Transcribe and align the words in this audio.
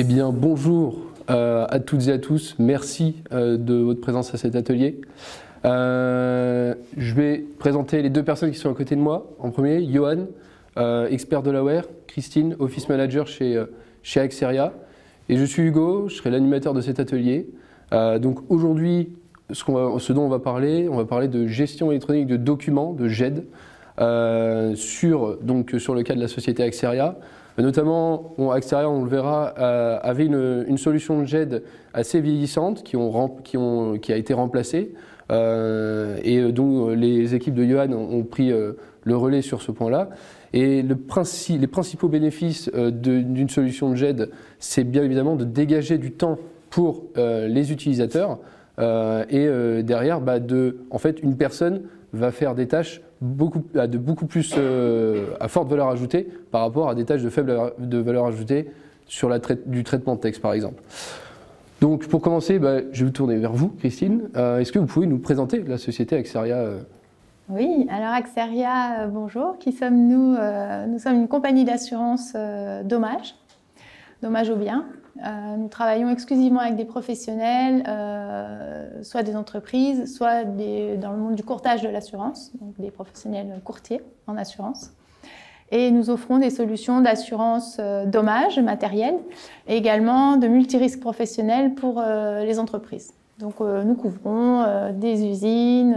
Eh 0.00 0.04
bien, 0.04 0.30
bonjour 0.30 0.96
euh, 1.28 1.66
à 1.68 1.80
toutes 1.80 2.06
et 2.06 2.12
à 2.12 2.18
tous. 2.18 2.54
Merci 2.60 3.16
euh, 3.32 3.56
de 3.56 3.74
votre 3.74 4.00
présence 4.00 4.32
à 4.32 4.38
cet 4.38 4.54
atelier. 4.54 5.00
Euh, 5.64 6.76
je 6.96 7.14
vais 7.14 7.44
présenter 7.58 8.00
les 8.00 8.08
deux 8.08 8.22
personnes 8.22 8.52
qui 8.52 8.58
sont 8.58 8.70
à 8.70 8.74
côté 8.74 8.94
de 8.94 9.00
moi. 9.00 9.28
En 9.40 9.50
premier, 9.50 9.84
Johan, 9.92 10.28
expert 11.10 11.42
de 11.42 11.50
l'AWare, 11.50 11.82
Christine, 12.06 12.54
office 12.60 12.88
manager 12.88 13.26
chez, 13.26 13.60
chez 14.04 14.20
Axeria. 14.20 14.72
Et 15.28 15.36
je 15.36 15.44
suis 15.44 15.64
Hugo, 15.64 16.08
je 16.08 16.14
serai 16.14 16.30
l'animateur 16.30 16.74
de 16.74 16.80
cet 16.80 17.00
atelier. 17.00 17.48
donc 17.90 18.38
aujourd'hui, 18.50 19.16
ce, 19.50 20.12
dont 20.12 20.22
on 20.22 20.28
va 20.28 20.38
parler, 20.38 20.88
on 20.88 20.96
va 20.96 21.06
parler 21.06 21.26
de 21.26 21.48
gestion 21.48 21.90
électronique 21.90 22.28
de 22.28 22.36
documents, 22.36 22.92
de 22.92 23.08
GED, 23.08 23.46
sur, 24.76 25.38
sur 25.78 25.94
le 25.96 26.02
cas 26.04 26.14
de 26.14 26.20
la 26.20 26.28
société 26.28 26.62
Axeria. 26.62 27.18
Notamment, 27.62 28.34
on, 28.38 28.50
Axteria, 28.50 28.88
on 28.88 29.02
le 29.02 29.10
verra, 29.10 29.54
euh, 29.58 29.98
avait 30.02 30.26
une, 30.26 30.78
solution 30.78 31.20
de 31.20 31.24
GED 31.24 31.64
assez 31.92 32.20
vieillissante 32.20 32.84
qui, 32.84 32.96
a 32.96 34.16
été 34.16 34.32
remplacée 34.32 34.94
euh, 35.32 36.18
et 36.22 36.52
dont 36.52 36.90
les 36.90 37.34
équipes 37.34 37.54
de 37.54 37.64
Johan 37.64 37.90
ont, 37.92 38.22
pris 38.22 38.52
euh, 38.52 38.72
le 39.02 39.16
relais 39.16 39.42
sur 39.42 39.62
ce 39.62 39.72
point-là. 39.72 40.10
Et 40.52 40.82
le 40.82 40.96
les 41.48 41.66
principaux 41.66 42.08
bénéfices 42.08 42.70
d'une 42.72 43.48
solution 43.48 43.90
de 43.90 43.96
GED, 43.96 44.30
c'est 44.60 44.84
bien 44.84 45.02
évidemment 45.02 45.34
de 45.34 45.44
dégager 45.44 45.98
du 45.98 46.12
temps 46.12 46.38
pour 46.70 47.04
les 47.16 47.72
utilisateurs 47.72 48.38
et 48.78 49.82
derrière, 49.82 50.20
bah, 50.20 50.38
en 50.90 50.98
fait, 50.98 51.22
une 51.22 51.36
personne 51.36 51.82
va 52.12 52.30
faire 52.30 52.54
des 52.54 52.66
tâches 52.66 53.02
beaucoup, 53.20 53.62
de 53.74 53.98
beaucoup 53.98 54.26
plus 54.26 54.54
euh, 54.56 55.26
à 55.40 55.48
forte 55.48 55.68
valeur 55.68 55.88
ajoutée 55.88 56.28
par 56.50 56.62
rapport 56.62 56.88
à 56.88 56.94
des 56.94 57.04
tâches 57.04 57.22
de 57.22 57.30
faible 57.30 57.72
de 57.78 57.98
valeur 57.98 58.26
ajoutée 58.26 58.70
sur 59.06 59.28
la 59.28 59.38
du 59.66 59.84
traitement 59.84 60.16
de 60.16 60.20
texte, 60.20 60.42
par 60.42 60.52
exemple. 60.52 60.82
Donc, 61.80 62.06
pour 62.08 62.20
commencer, 62.20 62.58
bah, 62.58 62.80
je 62.92 63.00
vais 63.00 63.06
vous 63.06 63.12
tourner 63.12 63.36
vers 63.36 63.52
vous, 63.52 63.68
Christine. 63.68 64.28
Euh, 64.36 64.58
est-ce 64.58 64.72
que 64.72 64.78
vous 64.78 64.86
pouvez 64.86 65.06
nous 65.06 65.18
présenter 65.18 65.62
la 65.62 65.78
société 65.78 66.16
Axeria 66.16 66.56
euh? 66.56 66.80
Oui, 67.48 67.86
alors 67.90 68.12
Axeria, 68.12 69.06
bonjour. 69.06 69.56
Qui 69.58 69.72
sommes-nous 69.72 70.36
Nous 70.86 70.98
sommes 70.98 71.14
une 71.14 71.28
compagnie 71.28 71.64
d'assurance 71.64 72.34
dommage, 72.84 73.36
dommage 74.22 74.50
au 74.50 74.56
bien. 74.56 74.84
Euh, 75.26 75.56
nous 75.56 75.68
travaillons 75.68 76.10
exclusivement 76.10 76.60
avec 76.60 76.76
des 76.76 76.84
professionnels, 76.84 77.82
euh, 77.88 79.02
soit 79.02 79.22
des 79.22 79.34
entreprises, 79.34 80.14
soit 80.14 80.44
dans 80.44 81.12
le 81.12 81.16
monde 81.16 81.34
du 81.34 81.42
courtage 81.42 81.82
de 81.82 81.88
l'assurance, 81.88 82.52
donc 82.60 82.74
des 82.78 82.90
professionnels 82.90 83.60
courtiers 83.64 84.00
en 84.26 84.36
assurance. 84.36 84.92
Et 85.70 85.90
nous 85.90 86.08
offrons 86.08 86.38
des 86.38 86.50
solutions 86.50 87.00
d'assurance 87.00 87.78
euh, 87.80 88.06
dommages 88.06 88.58
matériels 88.60 89.18
et 89.66 89.76
également 89.76 90.36
de 90.36 90.46
multirisques 90.46 91.00
professionnels 91.00 91.74
pour 91.74 92.00
les 92.00 92.58
entreprises. 92.58 93.12
Donc 93.38 93.60
nous 93.60 93.94
couvrons 93.94 94.90
des 94.94 95.24
usines, 95.24 95.96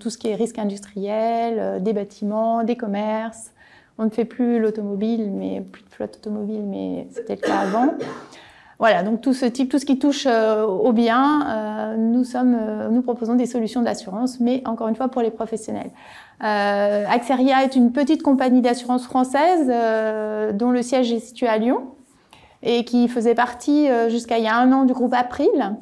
tout 0.00 0.10
ce 0.10 0.18
qui 0.18 0.26
est 0.26 0.34
risque 0.34 0.58
industriel, 0.58 1.80
des 1.80 1.92
bâtiments, 1.92 2.64
des 2.64 2.74
commerces. 2.74 3.52
On 3.96 4.06
ne 4.06 4.10
fait 4.10 4.24
plus 4.24 4.58
l'automobile, 4.58 5.30
mais 5.30 5.60
plus 5.60 5.84
de 5.84 5.88
flotte 5.88 6.16
automobile, 6.16 6.64
mais 6.66 7.06
c'était 7.12 7.36
le 7.36 7.42
cas 7.42 7.58
avant. 7.58 7.94
Voilà, 8.78 9.02
donc 9.02 9.20
tout 9.20 9.34
ce 9.34 9.46
type, 9.46 9.70
tout 9.70 9.78
ce 9.78 9.84
qui 9.84 9.98
touche 9.98 10.26
euh, 10.26 10.64
au 10.64 10.92
bien, 10.92 11.46
euh, 11.46 11.96
nous, 11.96 12.24
sommes, 12.24 12.56
euh, 12.58 12.88
nous 12.88 13.02
proposons 13.02 13.34
des 13.34 13.46
solutions 13.46 13.82
d'assurance, 13.82 14.40
mais 14.40 14.62
encore 14.64 14.88
une 14.88 14.96
fois 14.96 15.08
pour 15.08 15.22
les 15.22 15.30
professionnels. 15.30 15.90
Axeria 16.40 17.62
est 17.62 17.76
une 17.76 17.92
petite 17.92 18.22
compagnie 18.22 18.60
d'assurance 18.60 19.04
française 19.04 19.72
dont 20.54 20.72
le 20.72 20.82
siège 20.82 21.10
est 21.10 21.20
situé 21.20 21.46
à 21.46 21.56
Lyon 21.56 21.84
et 22.62 22.84
qui 22.84 23.08
faisait 23.08 23.34
partie 23.34 23.88
jusqu'à 24.10 24.36
il 24.36 24.44
y 24.44 24.48
a 24.48 24.56
un 24.56 24.70
an 24.72 24.84
du 24.84 24.92
groupe 24.92 25.14
April, 25.14 25.76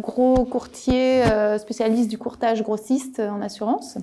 gros 0.00 0.44
courtier 0.46 1.22
spécialiste 1.58 2.08
du 2.08 2.16
courtage 2.16 2.62
grossiste 2.62 3.20
en 3.20 3.42
assurance. 3.42 3.98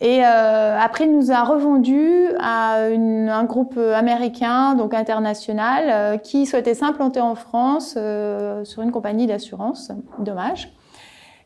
Et 0.00 0.24
euh, 0.24 0.78
après, 0.78 1.04
il 1.04 1.14
nous 1.14 1.30
a 1.30 1.44
revendu 1.44 2.28
à 2.38 2.76
un 2.76 3.44
groupe 3.44 3.76
américain, 3.76 4.74
donc 4.74 4.94
international, 4.94 5.84
euh, 5.88 6.16
qui 6.16 6.46
souhaitait 6.46 6.72
s'implanter 6.74 7.20
en 7.20 7.34
France 7.34 7.94
euh, 7.98 8.64
sur 8.64 8.82
une 8.82 8.92
compagnie 8.92 9.26
d'assurance, 9.26 9.92
dommage. 10.18 10.72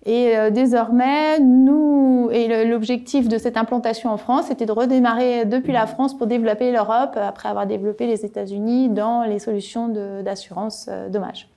Et 0.06 0.34
désormais, 0.50 1.40
nous, 1.40 2.28
et 2.30 2.66
l'objectif 2.66 3.26
de 3.26 3.38
cette 3.38 3.56
implantation 3.56 4.10
en 4.10 4.18
France, 4.18 4.48
c'était 4.48 4.66
de 4.66 4.72
redémarrer 4.72 5.46
depuis 5.46 5.72
la 5.72 5.86
France 5.86 6.14
pour 6.14 6.26
développer 6.26 6.72
l'Europe 6.72 7.16
après 7.16 7.48
avoir 7.48 7.66
développé 7.66 8.06
les 8.06 8.22
États-Unis 8.22 8.90
dans 8.90 9.22
les 9.22 9.38
solutions 9.38 9.88
d'assurance 10.22 10.90
dommage. 11.08 11.53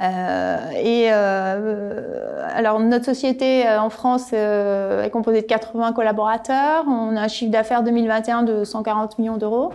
Euh, 0.00 0.70
et 0.74 1.08
euh, 1.12 2.48
alors 2.54 2.80
notre 2.80 3.04
société 3.04 3.68
euh, 3.68 3.80
en 3.80 3.90
France 3.90 4.32
est 4.32 5.10
composée 5.12 5.42
de 5.42 5.46
80 5.46 5.92
collaborateurs. 5.92 6.84
On 6.88 7.16
a 7.16 7.22
un 7.22 7.28
chiffre 7.28 7.52
d'affaires 7.52 7.82
2021 7.82 8.42
de 8.42 8.64
140 8.64 9.18
millions 9.18 9.36
d'euros. 9.36 9.72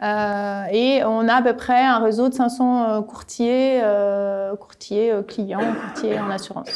et 0.00 1.02
on 1.04 1.28
a 1.28 1.34
à 1.34 1.42
peu 1.42 1.54
près 1.54 1.84
un 1.84 1.98
réseau 1.98 2.28
de 2.28 2.34
500 2.34 3.02
courtiers, 3.02 3.82
courtiers 4.60 5.12
clients, 5.26 5.74
courtiers 5.84 6.18
en 6.20 6.30
assurance. 6.30 6.70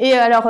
Et 0.00 0.12
alors, 0.12 0.48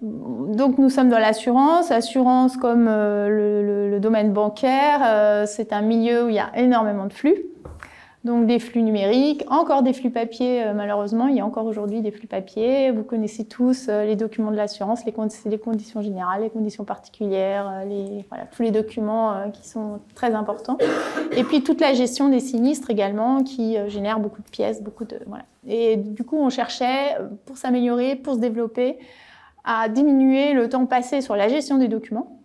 donc 0.00 0.78
nous 0.78 0.88
sommes 0.88 1.10
dans 1.10 1.18
l'assurance. 1.18 1.90
Assurance 1.90 2.56
comme 2.56 2.86
le, 2.86 3.98
domaine 4.00 4.32
bancaire, 4.32 5.46
c'est 5.46 5.72
un 5.74 5.82
milieu 5.82 6.24
où 6.24 6.28
il 6.28 6.36
y 6.36 6.38
a 6.38 6.50
énormément 6.56 7.04
de 7.04 7.12
flux. 7.12 7.44
Donc 8.24 8.46
des 8.46 8.58
flux 8.58 8.82
numériques, 8.82 9.44
encore 9.48 9.82
des 9.82 9.92
flux 9.92 10.10
papier, 10.10 10.64
euh, 10.64 10.74
malheureusement, 10.74 11.28
il 11.28 11.36
y 11.36 11.40
a 11.40 11.46
encore 11.46 11.66
aujourd'hui 11.66 12.00
des 12.00 12.10
flux 12.10 12.26
papier. 12.26 12.90
Vous 12.90 13.04
connaissez 13.04 13.44
tous 13.44 13.88
euh, 13.88 14.04
les 14.04 14.16
documents 14.16 14.50
de 14.50 14.56
l'assurance, 14.56 15.04
les, 15.04 15.14
les, 15.46 15.58
conditions 15.58 16.02
générales, 16.02 16.42
les 16.42 16.50
conditions 16.50 16.84
particulières, 16.84 17.68
euh, 17.68 17.84
les, 17.84 18.24
voilà, 18.28 18.46
tous 18.46 18.62
les 18.62 18.72
documents 18.72 19.48
qui 19.52 19.68
sont 19.68 20.00
très 20.16 20.34
importants. 20.34 20.78
Et 21.36 21.44
puis 21.44 21.62
toute 21.62 21.80
la 21.80 21.94
gestion 21.94 22.28
des 22.28 22.40
sinistres 22.40 22.90
également, 22.90 23.44
qui 23.44 23.76
génère 23.88 24.18
beaucoup 24.18 24.42
de 24.42 24.48
pièces, 24.50 24.82
beaucoup 24.82 25.04
de... 25.04 25.18
Voilà. 25.26 25.44
Et 25.68 25.96
du 25.96 26.24
coup, 26.24 26.38
on 26.38 26.50
cherchait, 26.50 27.16
pour 27.46 27.56
s'améliorer, 27.56 28.16
pour 28.16 28.34
se 28.34 28.40
développer, 28.40 28.98
à 29.64 29.88
diminuer 29.88 30.54
le 30.54 30.68
temps 30.68 30.86
passé 30.86 31.20
sur 31.20 31.36
la 31.36 31.48
gestion 31.48 31.78
des 31.78 31.88
documents 31.88 32.37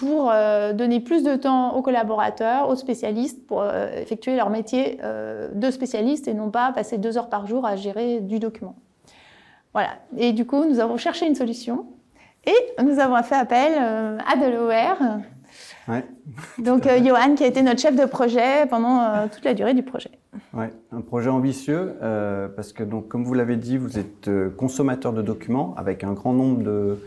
pour 0.00 0.30
euh, 0.32 0.72
donner 0.72 0.98
plus 0.98 1.22
de 1.22 1.36
temps 1.36 1.76
aux 1.76 1.82
collaborateurs, 1.82 2.70
aux 2.70 2.74
spécialistes, 2.74 3.46
pour 3.46 3.60
euh, 3.60 4.00
effectuer 4.00 4.34
leur 4.34 4.48
métier 4.48 4.98
euh, 5.04 5.48
de 5.52 5.70
spécialiste 5.70 6.26
et 6.26 6.32
non 6.32 6.50
pas 6.50 6.72
passer 6.72 6.96
deux 6.96 7.18
heures 7.18 7.28
par 7.28 7.46
jour 7.46 7.66
à 7.66 7.76
gérer 7.76 8.20
du 8.20 8.38
document. 8.38 8.74
Voilà. 9.74 9.90
Et 10.16 10.32
du 10.32 10.46
coup, 10.46 10.64
nous 10.64 10.80
avons 10.80 10.96
cherché 10.96 11.26
une 11.26 11.34
solution 11.34 11.84
et 12.46 12.82
nous 12.82 12.98
avons 12.98 13.22
fait 13.22 13.34
appel 13.34 13.74
à 13.74 14.36
Delaware. 14.36 15.20
Ouais. 15.86 16.04
Donc, 16.58 16.88
Johan, 17.04 17.34
qui 17.34 17.44
a 17.44 17.46
été 17.46 17.60
notre 17.60 17.80
chef 17.80 17.94
de 17.94 18.06
projet 18.06 18.64
pendant 18.70 19.28
toute 19.28 19.44
la 19.44 19.52
durée 19.52 19.74
du 19.74 19.82
projet. 19.82 20.10
Ouais, 20.54 20.70
un 20.92 21.02
projet 21.02 21.28
ambitieux 21.28 21.94
parce 22.56 22.72
que, 22.72 22.82
donc, 22.82 23.08
comme 23.08 23.24
vous 23.24 23.34
l'avez 23.34 23.56
dit, 23.56 23.76
vous 23.76 23.98
êtes 23.98 24.30
consommateur 24.56 25.12
de 25.12 25.22
documents 25.22 25.74
avec 25.76 26.02
un 26.02 26.12
grand 26.14 26.32
nombre 26.32 26.62
de, 26.62 26.98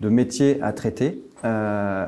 de 0.00 0.08
métiers 0.08 0.60
à 0.62 0.72
traiter. 0.72 1.22
Euh, 1.44 2.06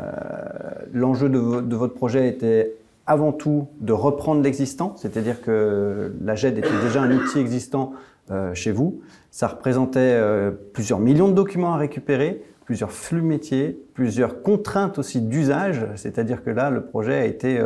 l'enjeu 0.93 1.29
de, 1.29 1.77
votre 1.77 1.95
projet 1.95 2.29
était 2.29 2.75
avant 3.07 3.33
tout 3.33 3.69
de 3.81 3.93
reprendre 3.93 4.43
l'existant, 4.43 4.95
c'est-à-dire 4.97 5.43
que 5.43 6.13
la 6.21 6.35
GED 6.35 6.59
était 6.59 6.81
déjà 6.83 7.03
un 7.03 7.13
outil 7.13 7.39
existant 7.39 7.93
euh, 8.31 8.55
chez 8.55 8.73
vous. 8.73 9.01
Ça 9.31 9.47
représentait 9.47 10.01
euh, 10.01 10.51
plusieurs 10.73 10.99
millions 10.99 11.29
de 11.29 11.35
documents 11.35 11.75
à 11.75 11.77
récupérer, 11.77 12.43
plusieurs 12.65 12.91
flux 12.91 13.23
métiers, 13.23 13.79
plusieurs 13.95 14.43
contraintes 14.43 14.99
aussi 14.99 15.21
d'usage, 15.21 15.87
c'est-à-dire 15.95 16.43
que 16.43 16.51
là, 16.51 16.71
le 16.71 16.85
projet 16.85 17.15
a 17.15 17.25
été 17.25 17.63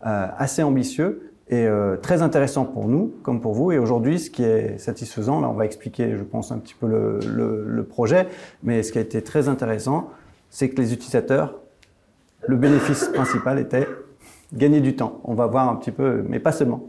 assez 0.00 0.62
ambitieux 0.62 1.32
et 1.50 1.66
très 2.02 2.22
intéressant 2.22 2.64
pour 2.64 2.86
nous 2.86 3.14
comme 3.24 3.40
pour 3.40 3.52
vous. 3.52 3.72
Et 3.72 3.78
aujourd'hui, 3.78 4.20
ce 4.20 4.30
qui 4.30 4.44
est 4.44 4.78
satisfaisant, 4.78 5.40
là 5.40 5.48
on 5.48 5.54
va 5.54 5.64
expliquer, 5.64 6.14
je 6.16 6.22
pense, 6.22 6.52
un 6.52 6.58
petit 6.58 6.76
peu 6.78 6.86
le, 6.86 7.64
le 7.66 7.82
projet, 7.82 8.28
mais 8.62 8.84
ce 8.84 8.92
qui 8.92 8.98
a 8.98 9.00
été 9.00 9.22
très 9.22 9.48
intéressant, 9.48 10.08
c'est 10.54 10.68
que 10.68 10.80
les 10.80 10.92
utilisateurs, 10.92 11.58
le 12.46 12.56
bénéfice 12.56 13.08
principal 13.08 13.58
était 13.58 13.88
gagner 14.52 14.80
du 14.80 14.94
temps. 14.94 15.20
On 15.24 15.34
va 15.34 15.48
voir 15.48 15.68
un 15.68 15.74
petit 15.74 15.90
peu, 15.90 16.24
mais 16.28 16.38
pas 16.38 16.52
seulement. 16.52 16.84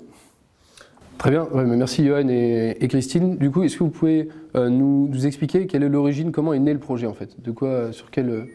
Très 1.17 1.31
bien, 1.31 1.47
merci 1.51 2.05
Johan 2.05 2.27
et, 2.27 2.87
Christine. 2.87 3.37
Du 3.37 3.49
coup, 3.49 3.63
est-ce 3.63 3.77
que 3.77 3.83
vous 3.83 3.89
pouvez 3.89 4.29
euh, 4.55 4.69
nous, 4.69 5.25
expliquer 5.25 5.65
quelle 5.65 5.81
est 5.81 5.89
l'origine, 5.89 6.31
comment 6.31 6.53
est 6.53 6.59
né 6.59 6.73
le 6.73 6.79
projet 6.79 7.07
en 7.07 7.15
fait? 7.15 7.41
De 7.41 7.49
quoi, 7.49 7.91
sur 7.91 8.11
quel... 8.11 8.29
Euh, 8.29 8.45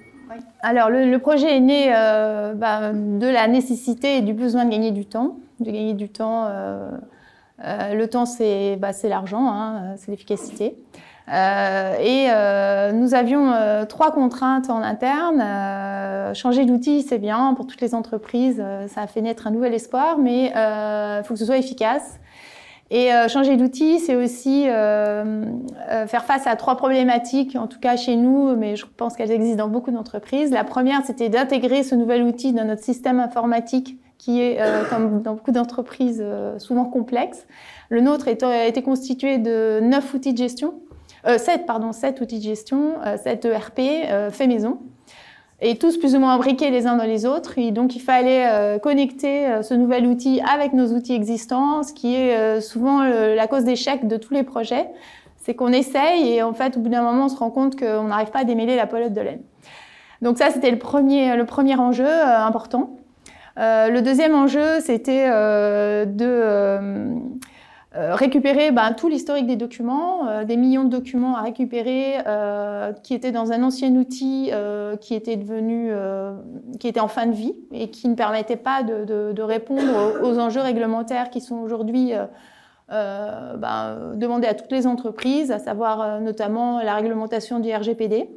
Alors 0.63 0.91
le, 0.91 1.19
projet 1.19 1.57
est 1.57 1.61
né 1.61 1.93
euh, 1.93 2.55
bah, 2.55 2.93
de 2.93 3.27
la 3.27 3.49
nécessité 3.49 4.19
et 4.19 4.21
du 4.21 4.33
besoin 4.33 4.65
de 4.65 4.71
gagner 4.71 4.93
du 4.93 5.07
temps. 5.07 5.39
De 5.59 5.73
gagner 5.73 5.95
du 5.95 6.09
temps, 6.09 6.49
le 7.59 8.07
temps 8.07 8.27
c'est 8.27 8.77
bah, 8.77 8.91
l'argent, 9.03 9.51
hein, 9.51 9.97
c'est 9.97 10.13
l'efficacité. 10.13 10.77
Et 11.31 12.29
nous 12.93 13.15
avions 13.15 13.53
trois 13.89 14.13
contraintes 14.13 14.69
en 14.69 14.83
interne. 14.83 16.35
changer 16.35 16.65
d'outil, 16.65 17.03
c'est 17.03 17.19
bien 17.19 17.55
pour 17.55 17.67
toutes 17.67 17.81
les 17.81 17.95
entreprises, 17.95 18.63
ça 18.89 19.03
a 19.03 19.07
fait 19.07 19.21
naître 19.21 19.47
un 19.47 19.51
nouvel 19.51 19.75
espoir, 19.75 20.19
mais 20.19 20.53
il 20.55 21.23
faut 21.25 21.35
que 21.35 21.41
ce 21.41 21.47
soit 21.47 21.59
efficace. 21.59 22.21
Et 22.93 23.13
euh, 23.13 23.29
changer 23.29 23.57
d'outil, 23.57 24.01
c'est 24.01 24.17
aussi 24.17 24.65
euh, 24.67 25.45
euh, 25.91 26.07
faire 26.09 26.25
face 26.25 26.49
à 26.49 26.57
trois 26.57 26.77
problématiques, 26.77 27.55
en 27.55 27.69
tout 27.69 27.79
cas 27.79 27.97
chez 27.97 28.17
nous, 28.17 28.57
mais 28.57 28.75
je 28.75 28.85
pense 28.85 29.15
qu'elles 29.15 29.31
existent 29.31 29.65
dans 29.65 29.71
beaucoup 29.71 29.93
d'entreprises. 29.93 30.51
La 30.51 30.65
première, 30.65 31.05
c'était 31.07 31.29
d'intégrer 31.29 31.85
ce 31.85 31.95
nouvel 31.95 32.25
outil 32.25 32.53
dans 32.53 32.65
notre 32.65 32.83
système 32.83 33.21
informatique 33.21 33.97
qui 34.19 34.43
est, 34.43 34.59
comme 34.91 35.23
dans 35.23 35.33
beaucoup 35.33 35.51
d'entreprises, 35.51 36.23
souvent 36.59 36.85
complexe. 36.85 37.47
Le 37.89 38.03
nôtre 38.03 38.29
a 38.29 38.67
été 38.67 38.83
constitué 38.83 39.39
de 39.39 39.81
neuf 39.81 40.13
outils 40.13 40.35
de 40.35 40.39
gestion, 40.39 40.75
euh, 41.27 41.39
sept, 41.39 41.67
pardon, 41.67 41.93
sept 41.93 42.21
outils 42.21 42.39
de 42.39 42.45
gestion, 42.45 42.95
sept 43.23 43.45
ERP 43.45 43.81
fait 44.31 44.47
maison 44.47 44.79
et 45.63 45.77
tous 45.77 45.99
plus 45.99 46.15
ou 46.15 46.21
moins 46.21 46.35
imbriqués 46.35 46.71
les 46.71 46.87
uns 46.87 46.97
dans 46.97 47.05
les 47.05 47.27
autres. 47.27 47.59
Et 47.59 47.71
donc, 47.71 47.95
il 47.97 48.01
fallait 48.01 48.47
euh, 48.49 48.79
connecter 48.79 49.47
euh, 49.47 49.63
ce 49.63 49.75
nouvel 49.75 50.07
outil 50.07 50.41
avec 50.41 50.73
nos 50.73 50.87
outils 50.95 51.15
existants, 51.15 51.83
ce 51.83 51.93
qui 51.93 52.15
est 52.15 52.37
euh, 52.37 52.61
souvent 52.61 53.03
la 53.03 53.47
cause 53.47 53.65
d'échec 53.65 54.07
de 54.09 54.17
tous 54.17 54.33
les 54.35 54.43
projets. 54.43 54.89
C'est 55.37 55.55
qu'on 55.55 55.73
essaye 55.73 56.35
et 56.35 56.43
en 56.43 56.53
fait, 56.53 56.77
au 56.77 56.81
bout 56.81 56.89
d'un 56.89 57.03
moment, 57.03 57.27
on 57.27 57.29
se 57.29 57.37
rend 57.37 57.51
compte 57.51 57.79
qu'on 57.79 58.05
n'arrive 58.05 58.31
pas 58.31 58.41
à 58.41 58.45
démêler 58.45 58.77
la 58.77 58.87
pelote 58.87 59.13
de 59.13 59.21
laine. 59.21 59.41
Donc 60.23 60.39
ça, 60.39 60.51
c'était 60.51 60.71
le 60.71 60.79
premier, 60.79 61.35
le 61.37 61.47
premier 61.47 61.77
enjeu 61.77 62.07
important. 62.07 62.91
le 63.57 64.01
deuxième 64.01 64.35
enjeu, 64.35 64.81
c'était 64.81 65.27
de 65.31 67.15
euh, 67.97 68.15
récupérer 68.15 68.71
ben, 68.71 68.93
tout 68.93 69.09
l'historique 69.09 69.49
des 69.49 69.57
documents, 69.57 70.29
euh, 70.29 70.45
des 70.45 70.57
millions 70.57 70.85
de 70.85 70.91
documents 70.91 71.37
à 71.37 71.43
récupérer 71.43 72.19
euh, 72.25 72.93
qui 72.93 73.15
étaient 73.15 73.33
dans 73.33 73.51
un 73.51 73.65
ancien 73.65 73.91
outil 73.97 74.53
qui 75.01 75.15
était 75.15 75.37
devenu, 75.37 75.91
qui 76.79 76.87
était 76.87 77.01
en 77.01 77.09
fin 77.09 77.27
de 77.27 77.33
vie 77.33 77.55
et 77.73 77.91
qui 77.91 78.09
ne 78.09 78.15
permettait 78.15 78.57
pas 78.57 78.85
de, 78.85 79.43
répondre 79.43 80.23
aux, 80.23 80.39
enjeux 80.39 80.61
réglementaires 80.61 81.31
qui 81.31 81.41
sont 81.41 81.57
aujourd'hui 81.57 82.13
ben, 82.89 84.13
demandés 84.15 84.47
à 84.47 84.55
toutes 84.55 84.71
les 84.71 84.87
entreprises, 84.87 85.51
à 85.51 85.59
savoir 85.59 86.21
notamment 86.21 86.81
la 86.83 86.95
réglementation 86.95 87.59
du 87.59 87.75
RGPD. 87.75 88.29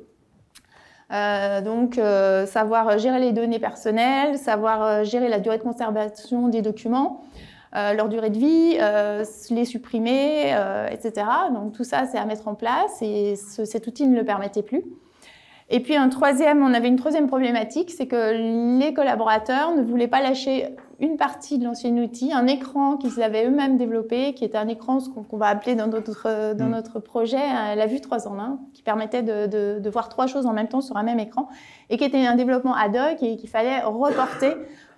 donc, 1.63 1.99
savoir 2.47 2.97
gérer 2.97 3.19
les 3.19 3.33
données 3.33 3.59
personnelles, 3.59 4.37
savoir 4.37 5.03
gérer 5.03 5.29
la 5.29 5.39
durée 5.39 5.57
de 5.57 5.63
conservation 5.63 6.47
des 6.47 6.61
documents, 6.61 7.23
leur 7.73 8.07
durée 8.07 8.29
de 8.29 8.37
vie, 8.37 8.77
euh, 8.79 9.23
les 9.49 9.65
supprimer, 9.65 10.53
euh, 10.53 10.87
etc. 10.89 11.25
Donc 11.53 11.73
tout 11.73 11.83
ça, 11.83 12.05
c'est 12.05 12.17
à 12.17 12.25
mettre 12.25 12.47
en 12.47 12.55
place 12.55 13.01
et 13.01 13.35
cet 13.35 13.87
outil 13.87 14.07
ne 14.07 14.15
le 14.15 14.23
permettait 14.23 14.61
plus. 14.61 14.83
Et 15.69 15.79
puis 15.79 15.95
un 15.95 16.09
troisième, 16.09 16.61
on 16.61 16.73
avait 16.73 16.89
une 16.89 16.97
troisième 16.97 17.27
problématique, 17.27 17.89
c'est 17.89 18.05
que 18.05 18.77
les 18.77 18.93
collaborateurs 18.93 19.75
ne 19.75 19.81
voulaient 19.81 20.09
pas 20.09 20.21
lâcher 20.21 20.67
une 20.99 21.17
partie 21.17 21.57
de 21.57 21.63
l'ancien 21.63 21.91
outil, 21.97 22.31
un 22.31 22.45
écran 22.45 22.97
qu'ils 22.97 23.23
avaient 23.23 23.47
eux-mêmes 23.47 23.77
développé, 23.77 24.33
qui 24.33 24.45
était 24.45 24.57
un 24.57 24.67
écran 24.67 24.99
ce 24.99 25.09
qu'on 25.09 25.37
va 25.37 25.47
appeler 25.47 25.73
dans 25.73 25.87
notre, 25.87 26.53
dans 26.53 26.65
mm. 26.65 26.71
notre 26.71 26.99
projet 26.99 27.41
la 27.75 27.87
vue 27.87 28.01
3 28.01 28.27
en 28.27 28.37
1, 28.37 28.59
qui 28.73 28.83
permettait 28.83 29.23
de, 29.23 29.47
de, 29.47 29.79
de, 29.79 29.89
voir 29.89 30.09
trois 30.09 30.27
choses 30.27 30.45
en 30.45 30.53
même 30.53 30.67
temps 30.67 30.81
sur 30.81 30.95
un 30.95 31.03
même 31.03 31.19
écran, 31.19 31.47
et 31.89 31.97
qui 31.97 32.03
était 32.03 32.23
un 32.23 32.35
développement 32.35 32.75
ad 32.75 32.95
hoc 32.95 33.23
et 33.23 33.37
qu'il 33.37 33.49
fallait 33.49 33.81
reporter 33.81 34.55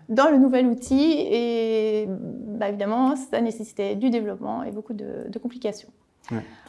dans 0.09 0.29
le 0.29 0.37
nouvel 0.37 0.67
outil. 0.67 1.15
Et 1.31 2.07
bah, 2.07 2.69
évidemment, 2.69 3.15
ça 3.15 3.41
nécessitait 3.41 3.95
du 3.95 4.09
développement 4.09 4.63
et 4.63 4.71
beaucoup 4.71 4.93
de, 4.93 5.37
complications. 5.41 5.89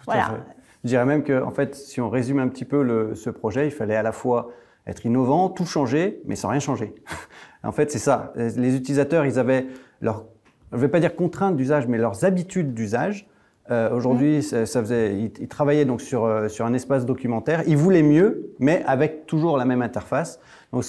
voilà. 0.05 0.39
Je 0.85 0.89
dirais 0.89 1.05
même 1.05 1.25
que, 1.25 1.43
en 1.43 1.51
fait, 1.51 1.75
si 1.75 2.01
on 2.01 2.09
résume 2.09 2.39
un 2.39 2.49
petit 2.49 2.65
peu 2.65 2.83
le, 2.83 3.15
ce 3.15 3.31
projet, 3.31 3.67
il 3.67 3.73
fallait 3.73 3.97
à 3.97 4.03
la 4.03 4.13
fois 4.13 4.51
être 4.87 5.05
innovant, 5.05 5.49
tout 5.49 5.67
changer, 5.67 6.21
mais 6.27 6.37
sans 6.37 6.49
rien 6.49 6.61
changer. 6.61 6.95
en 7.65 7.73
fait, 7.73 7.91
c'est 7.91 7.99
ça. 7.99 8.33
Les 8.37 8.77
utilisateurs, 8.77 9.27
ils 9.27 9.39
avaient 9.39 9.67
leur, 10.01 10.27
je 10.71 10.77
ne 10.77 10.83
vais 10.83 10.89
pas 10.89 11.01
dire 11.01 11.17
contraintes 11.17 11.57
d'usage, 11.57 11.87
mais 11.87 11.99
leurs 11.99 12.25
habitudes 12.25 12.75
d'usage. 12.75 13.29
Euh, 13.71 13.91
Aujourd'hui, 13.95 14.39
mmh. 14.39 14.67
ça, 14.67 14.81
faisait, 14.81 15.19
ils, 15.19 15.49
travaillaient 15.49 15.85
donc 15.85 16.01
sur, 16.01 16.25
euh, 16.25 16.49
sur 16.49 16.65
un 16.67 16.75
espace 16.75 17.05
documentaire. 17.05 17.63
Ils 17.67 17.77
voulaient 17.77 18.03
mieux, 18.03 18.53
mais 18.59 18.83
avec 18.87 19.27
toujours 19.27 19.57
la 19.57 19.65
même 19.65 19.83
interface. 19.83 20.41
Donc, 20.73 20.85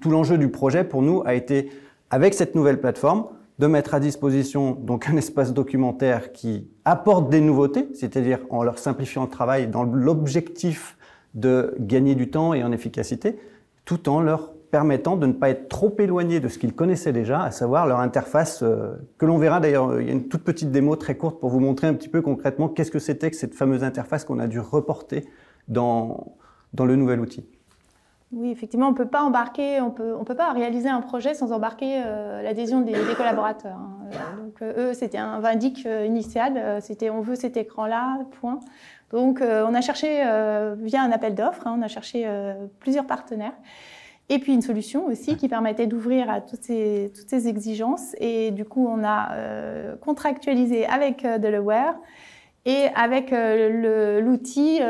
tout 0.00 0.10
l'enjeu 0.10 0.38
du 0.38 0.48
projet 0.48 0.84
pour 0.84 1.02
nous 1.02 1.22
a 1.24 1.34
été, 1.34 1.70
avec 2.10 2.34
cette 2.34 2.54
nouvelle 2.54 2.80
plateforme, 2.80 3.26
de 3.58 3.66
mettre 3.66 3.94
à 3.94 4.00
disposition 4.00 4.72
donc 4.72 5.08
un 5.08 5.16
espace 5.16 5.54
documentaire 5.54 6.32
qui 6.32 6.68
apporte 6.84 7.30
des 7.30 7.40
nouveautés, 7.40 7.88
c'est-à-dire 7.94 8.40
en 8.50 8.62
leur 8.62 8.78
simplifiant 8.78 9.22
le 9.22 9.30
travail 9.30 9.66
dans 9.66 9.82
l'objectif 9.82 10.98
de 11.34 11.74
gagner 11.78 12.14
du 12.14 12.28
temps 12.30 12.52
et 12.52 12.62
en 12.62 12.72
efficacité, 12.72 13.38
tout 13.84 14.08
en 14.08 14.20
leur 14.20 14.52
permettant 14.76 15.16
de 15.16 15.24
ne 15.24 15.32
pas 15.32 15.48
être 15.48 15.70
trop 15.70 15.96
éloignés 15.98 16.38
de 16.38 16.48
ce 16.48 16.58
qu'ils 16.58 16.74
connaissaient 16.74 17.14
déjà, 17.14 17.40
à 17.40 17.50
savoir 17.50 17.86
leur 17.86 17.98
interface, 18.00 18.62
euh, 18.62 18.94
que 19.16 19.24
l'on 19.24 19.38
verra 19.38 19.58
d'ailleurs, 19.58 19.98
il 19.98 20.06
y 20.06 20.10
a 20.10 20.12
une 20.12 20.28
toute 20.28 20.44
petite 20.44 20.70
démo 20.70 20.96
très 20.96 21.14
courte 21.14 21.40
pour 21.40 21.48
vous 21.48 21.60
montrer 21.60 21.86
un 21.86 21.94
petit 21.94 22.10
peu 22.10 22.20
concrètement 22.20 22.68
qu'est-ce 22.68 22.90
que 22.90 22.98
c'était 22.98 23.30
que 23.30 23.38
cette 23.38 23.54
fameuse 23.54 23.82
interface 23.82 24.26
qu'on 24.26 24.38
a 24.38 24.46
dû 24.46 24.60
reporter 24.60 25.24
dans, 25.66 26.34
dans 26.74 26.84
le 26.84 26.94
nouvel 26.94 27.20
outil. 27.20 27.48
Oui, 28.32 28.50
effectivement, 28.50 28.88
on 28.88 28.90
ne 28.90 28.96
peut 28.96 29.08
pas 29.08 29.22
embarquer, 29.22 29.80
on 29.80 29.90
peut, 29.90 30.14
on 30.14 30.24
peut 30.24 30.34
pas 30.34 30.52
réaliser 30.52 30.90
un 30.90 31.00
projet 31.00 31.32
sans 31.32 31.52
embarquer 31.52 32.02
euh, 32.04 32.42
l'adhésion 32.42 32.82
des, 32.82 32.92
collaborateurs. 33.16 33.78
Hein. 33.78 34.10
Donc 34.36 34.60
euh, 34.60 34.90
eux, 34.90 34.92
c'était 34.92 35.16
un 35.16 35.40
vindic 35.40 35.88
initial, 36.04 36.82
c'était 36.82 37.08
on 37.08 37.22
veut 37.22 37.36
cet 37.36 37.56
écran-là, 37.56 38.18
point. 38.42 38.60
Donc 39.10 39.40
on 39.40 39.72
a 39.72 39.80
cherché 39.80 40.08
via 40.82 41.00
un 41.00 41.12
appel 41.12 41.34
d'offres, 41.34 41.66
hein, 41.66 41.76
on 41.78 41.82
a 41.82 41.88
cherché 41.88 42.28
plusieurs 42.78 43.06
partenaires. 43.06 43.54
Et 44.28 44.38
puis 44.38 44.52
une 44.52 44.62
solution 44.62 45.06
aussi 45.06 45.36
qui 45.36 45.48
permettait 45.48 45.86
d'ouvrir 45.86 46.28
à 46.28 46.40
toutes 46.40 46.62
ces, 46.62 47.12
toutes 47.16 47.30
ces 47.30 47.46
exigences. 47.46 48.14
Et 48.18 48.50
du 48.50 48.64
coup, 48.64 48.86
on 48.88 49.04
a 49.04 49.96
contractualisé 50.00 50.84
avec 50.86 51.22
Delaware 51.22 51.94
et 52.64 52.86
avec 52.96 53.30
l'outil 53.30 54.80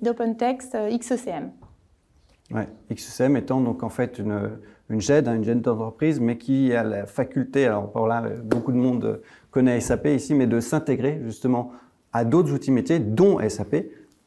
d'OpenText 0.00 0.74
XECM. 0.98 1.50
Ouais. 2.52 2.66
XSM 2.90 3.36
étant 3.36 3.60
donc 3.60 3.82
en 3.82 3.90
fait 3.90 4.18
une, 4.18 4.50
une 4.90 5.00
GED, 5.00 5.28
hein, 5.28 5.36
une 5.36 5.44
GED 5.44 5.60
d'entreprise, 5.62 6.20
mais 6.20 6.36
qui 6.36 6.74
a 6.74 6.82
la 6.82 7.06
faculté, 7.06 7.66
alors 7.66 7.92
par 7.92 8.06
là, 8.06 8.24
beaucoup 8.42 8.72
de 8.72 8.76
monde 8.76 9.20
connaît 9.50 9.80
SAP 9.80 10.06
ici, 10.06 10.34
mais 10.34 10.46
de 10.46 10.60
s'intégrer 10.60 11.20
justement 11.24 11.72
à 12.12 12.24
d'autres 12.24 12.52
outils 12.52 12.72
métiers, 12.72 12.98
dont 12.98 13.38
SAP. 13.48 13.86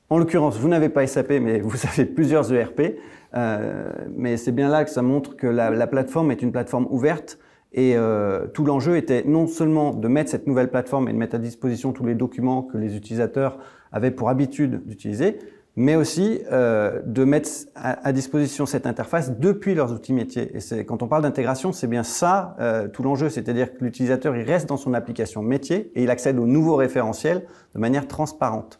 En 0.10 0.18
l'occurrence, 0.18 0.58
vous 0.58 0.70
n'avez 0.70 0.90
pas 0.90 1.06
SAP, 1.06 1.32
mais 1.42 1.60
vous 1.60 1.78
avez 1.94 2.06
plusieurs 2.06 2.52
ERP. 2.54 2.96
Euh, 3.36 3.92
mais 4.16 4.38
c'est 4.38 4.52
bien 4.52 4.70
là 4.70 4.84
que 4.84 4.90
ça 4.90 5.02
montre 5.02 5.36
que 5.36 5.48
la, 5.48 5.70
la 5.70 5.88
plateforme 5.88 6.32
est 6.32 6.42
une 6.42 6.52
plateforme 6.52 6.88
ouverte. 6.90 7.40
Et 7.74 7.94
euh, 7.96 8.46
tout 8.48 8.66
l'enjeu 8.66 8.98
était 8.98 9.24
non 9.26 9.48
seulement 9.48 9.94
de 9.94 10.08
mettre 10.08 10.30
cette 10.30 10.46
nouvelle 10.46 10.70
plateforme 10.70 11.10
et 11.10 11.14
de 11.14 11.18
mettre 11.18 11.36
à 11.36 11.40
disposition 11.40 11.92
tous 11.92 12.06
les 12.06 12.14
documents 12.14 12.62
que 12.62 12.78
les 12.78 12.96
utilisateurs 12.96 13.58
avaient 13.92 14.12
pour 14.12 14.30
habitude 14.30 14.86
d'utiliser, 14.86 15.40
mais 15.76 15.96
aussi 15.96 16.42
euh, 16.52 17.02
de 17.04 17.24
mettre 17.24 17.50
à, 17.74 18.12
disposition 18.12 18.68
cette 18.68 18.86
interface 18.86 19.40
depuis 19.40 19.74
leurs 19.74 19.92
outils 19.92 20.14
métiers. 20.14 20.52
Et 20.56 20.86
quand 20.86 21.02
on 21.02 21.08
parle 21.08 21.24
d'intégration, 21.24 21.72
c'est 21.72 21.88
bien 21.88 22.04
ça 22.04 22.56
euh, 22.60 22.88
tout 22.88 23.02
l'enjeu, 23.02 23.30
c'est-à-dire 23.30 23.74
que 23.74 23.84
l'utilisateur 23.84 24.36
il 24.36 24.44
reste 24.44 24.70
dans 24.70 24.78
son 24.78 24.94
application 24.94 25.42
métier 25.42 25.92
et 25.96 26.04
il 26.04 26.12
accède 26.12 26.38
aux 26.38 26.46
nouveaux 26.46 26.76
référentiels 26.76 27.44
de 27.74 27.80
manière 27.80 28.08
transparente. 28.08 28.80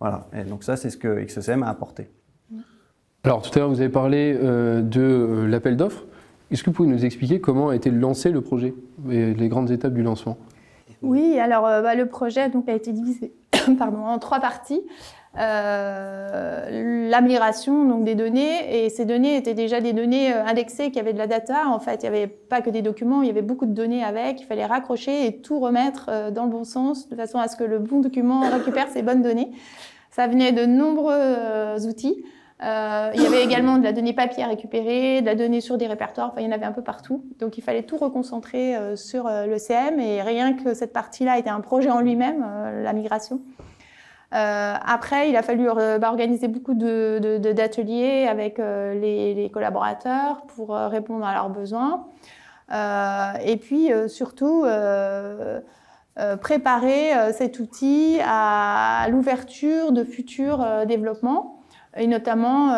Voilà. 0.00 0.28
Et 0.32 0.44
donc 0.44 0.64
ça, 0.64 0.76
c'est 0.76 0.88
ce 0.88 0.96
que 0.96 1.22
XSM 1.22 1.62
a 1.62 1.68
apporté. 1.68 2.08
Alors 3.22 3.42
tout 3.42 3.50
à 3.54 3.58
l'heure, 3.58 3.68
vous 3.68 3.80
avez 3.80 3.90
parlé 3.90 4.34
euh, 4.42 4.80
de 4.80 5.00
euh, 5.00 5.46
l'appel 5.46 5.76
d'offres. 5.76 6.04
Est-ce 6.50 6.62
que 6.62 6.70
vous 6.70 6.76
pouvez 6.76 6.88
nous 6.88 7.04
expliquer 7.04 7.38
comment 7.38 7.68
a 7.68 7.76
été 7.76 7.90
lancé 7.90 8.30
le 8.30 8.40
projet 8.40 8.74
et 9.10 9.34
les 9.34 9.48
grandes 9.48 9.70
étapes 9.70 9.92
du 9.92 10.02
lancement? 10.02 10.38
Oui, 11.02 11.38
alors 11.38 11.66
euh, 11.66 11.82
bah, 11.82 11.94
le 11.94 12.06
projet 12.06 12.48
donc, 12.48 12.66
a 12.68 12.72
été 12.72 12.92
divisé 12.92 13.34
pardon, 13.78 13.98
en 13.98 14.18
trois 14.18 14.40
parties. 14.40 14.80
La 15.34 17.20
migration 17.20 17.84
donc 17.84 18.04
des 18.04 18.14
données. 18.14 18.84
Et 18.84 18.88
ces 18.88 19.04
données 19.04 19.36
étaient 19.36 19.54
déjà 19.54 19.82
des 19.82 19.92
données 19.92 20.32
indexées 20.32 20.90
qui 20.90 20.98
avaient 20.98 21.12
de 21.12 21.18
la 21.18 21.26
data. 21.26 21.68
En 21.68 21.78
fait 21.78 22.02
il 22.02 22.10
n'y 22.10 22.16
avait 22.16 22.26
pas 22.26 22.62
que 22.62 22.70
des 22.70 22.82
documents 22.82 23.22
il 23.22 23.28
y 23.28 23.30
avait 23.30 23.42
beaucoup 23.42 23.66
de 23.66 23.74
données 23.74 24.02
avec. 24.02 24.40
Il 24.40 24.44
fallait 24.44 24.66
raccrocher 24.66 25.26
et 25.26 25.36
tout 25.40 25.60
remettre 25.60 26.32
dans 26.32 26.46
le 26.46 26.50
bon 26.50 26.64
sens 26.64 27.08
de 27.08 27.14
façon 27.14 27.38
à 27.38 27.46
ce 27.46 27.56
que 27.56 27.64
le 27.64 27.78
bon 27.78 28.00
document 28.00 28.40
récupère 28.50 28.88
ces 28.88 29.02
bonnes 29.02 29.22
données. 29.22 29.52
Ça 30.10 30.26
venait 30.26 30.50
de 30.50 30.66
nombreux 30.66 31.86
outils 31.86 32.24
euh, 32.62 33.10
il 33.14 33.22
y 33.22 33.26
avait 33.26 33.42
également 33.42 33.78
de 33.78 33.84
la 33.84 33.92
donnée 33.92 34.12
papier 34.12 34.42
à 34.42 34.48
récupérer, 34.48 35.22
de 35.22 35.26
la 35.26 35.34
donnée 35.34 35.62
sur 35.62 35.78
des 35.78 35.86
répertoires, 35.86 36.34
il 36.36 36.44
y 36.44 36.46
en 36.46 36.52
avait 36.52 36.66
un 36.66 36.72
peu 36.72 36.82
partout. 36.82 37.24
Donc 37.38 37.56
il 37.56 37.62
fallait 37.62 37.84
tout 37.84 37.96
reconcentrer 37.96 38.76
euh, 38.76 38.96
sur 38.96 39.26
euh, 39.26 39.46
le 39.46 39.56
et 40.00 40.20
rien 40.20 40.52
que 40.54 40.74
cette 40.74 40.92
partie-là 40.92 41.38
était 41.38 41.48
un 41.48 41.60
projet 41.60 41.90
en 41.90 42.00
lui-même, 42.00 42.44
la 42.82 42.92
migration. 42.92 43.40
Euh, 44.34 44.74
après, 44.84 45.30
il 45.30 45.36
a 45.36 45.42
fallu 45.42 45.66
bah, 45.66 46.08
organiser 46.08 46.48
beaucoup 46.48 46.74
d'ateliers 46.74 48.26
avec 48.28 48.58
les, 48.58 49.50
collaborateurs 49.52 50.42
pour 50.54 50.70
répondre 50.70 51.24
à 51.24 51.34
leurs 51.34 51.50
besoins. 51.50 52.06
et 52.72 53.56
puis 53.56 53.90
surtout, 54.08 54.64
préparer 56.40 57.32
cet 57.32 57.60
outil 57.60 58.18
à, 58.24 59.06
l'ouverture 59.10 59.92
de 59.92 60.04
futurs 60.04 60.86
développements. 60.86 61.59
Et 61.96 62.06
notamment, 62.06 62.72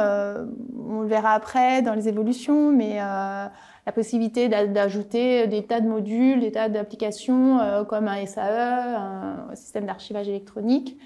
on 0.89 1.03
le 1.03 1.07
verra 1.07 1.33
après 1.33 1.83
dans 1.83 1.95
les 1.95 2.09
évolutions, 2.09 2.73
mais 2.73 2.97
la 2.97 3.93
possibilité 3.95 4.49
d'ajouter 4.49 5.47
des 5.49 5.65
tas 5.65 5.81
de 5.81 5.89
modules, 5.89 6.41
des 6.41 6.53
tas 6.53 6.71
d'applications 6.71 7.85
comme 7.89 8.09
un 8.09 8.25
SAE, 8.25 8.97
un 9.51 9.55
système 9.55 9.85
d'archivage 9.85 10.29
électronique, 10.29 10.97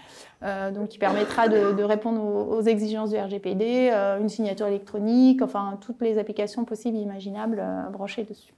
euh, 0.42 0.70
donc 0.70 0.88
qui 0.88 0.98
permettra 0.98 1.48
de, 1.48 1.82
répondre 1.82 2.22
aux, 2.22 2.60
exigences 2.60 3.10
du 3.10 3.16
RGPD, 3.16 3.90
euh, 3.90 4.20
une 4.20 4.28
signature 4.28 4.66
électronique, 4.66 5.40
enfin 5.40 5.78
toutes 5.80 6.02
les 6.02 6.18
applications 6.18 6.64
possibles 6.66 6.98
et 6.98 7.00
imaginables 7.00 7.58
euh, 7.58 7.88
branchées 7.88 8.24
dessus. 8.24 8.52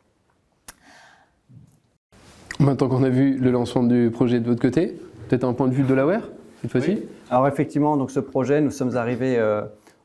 Maintenant 2.58 2.88
qu'on 2.88 3.04
a 3.04 3.08
vu 3.08 3.38
le 3.38 3.52
lancement 3.52 3.84
du 3.84 4.10
projet 4.12 4.40
de 4.40 4.46
votre 4.48 4.60
côté, 4.60 4.98
peut-être 5.28 5.44
un 5.44 5.52
point 5.52 5.68
de 5.68 5.72
vue 5.74 5.84
de 5.84 5.94
l'AWARE 5.94 6.28
cette 6.62 6.72
fois-ci? 6.72 6.98
Alors 7.30 7.46
effectivement, 7.46 7.96
donc 7.96 8.10
ce 8.10 8.20
projet, 8.20 8.60
nous 8.60 8.70
sommes 8.70 8.96
arrivés 8.96 9.38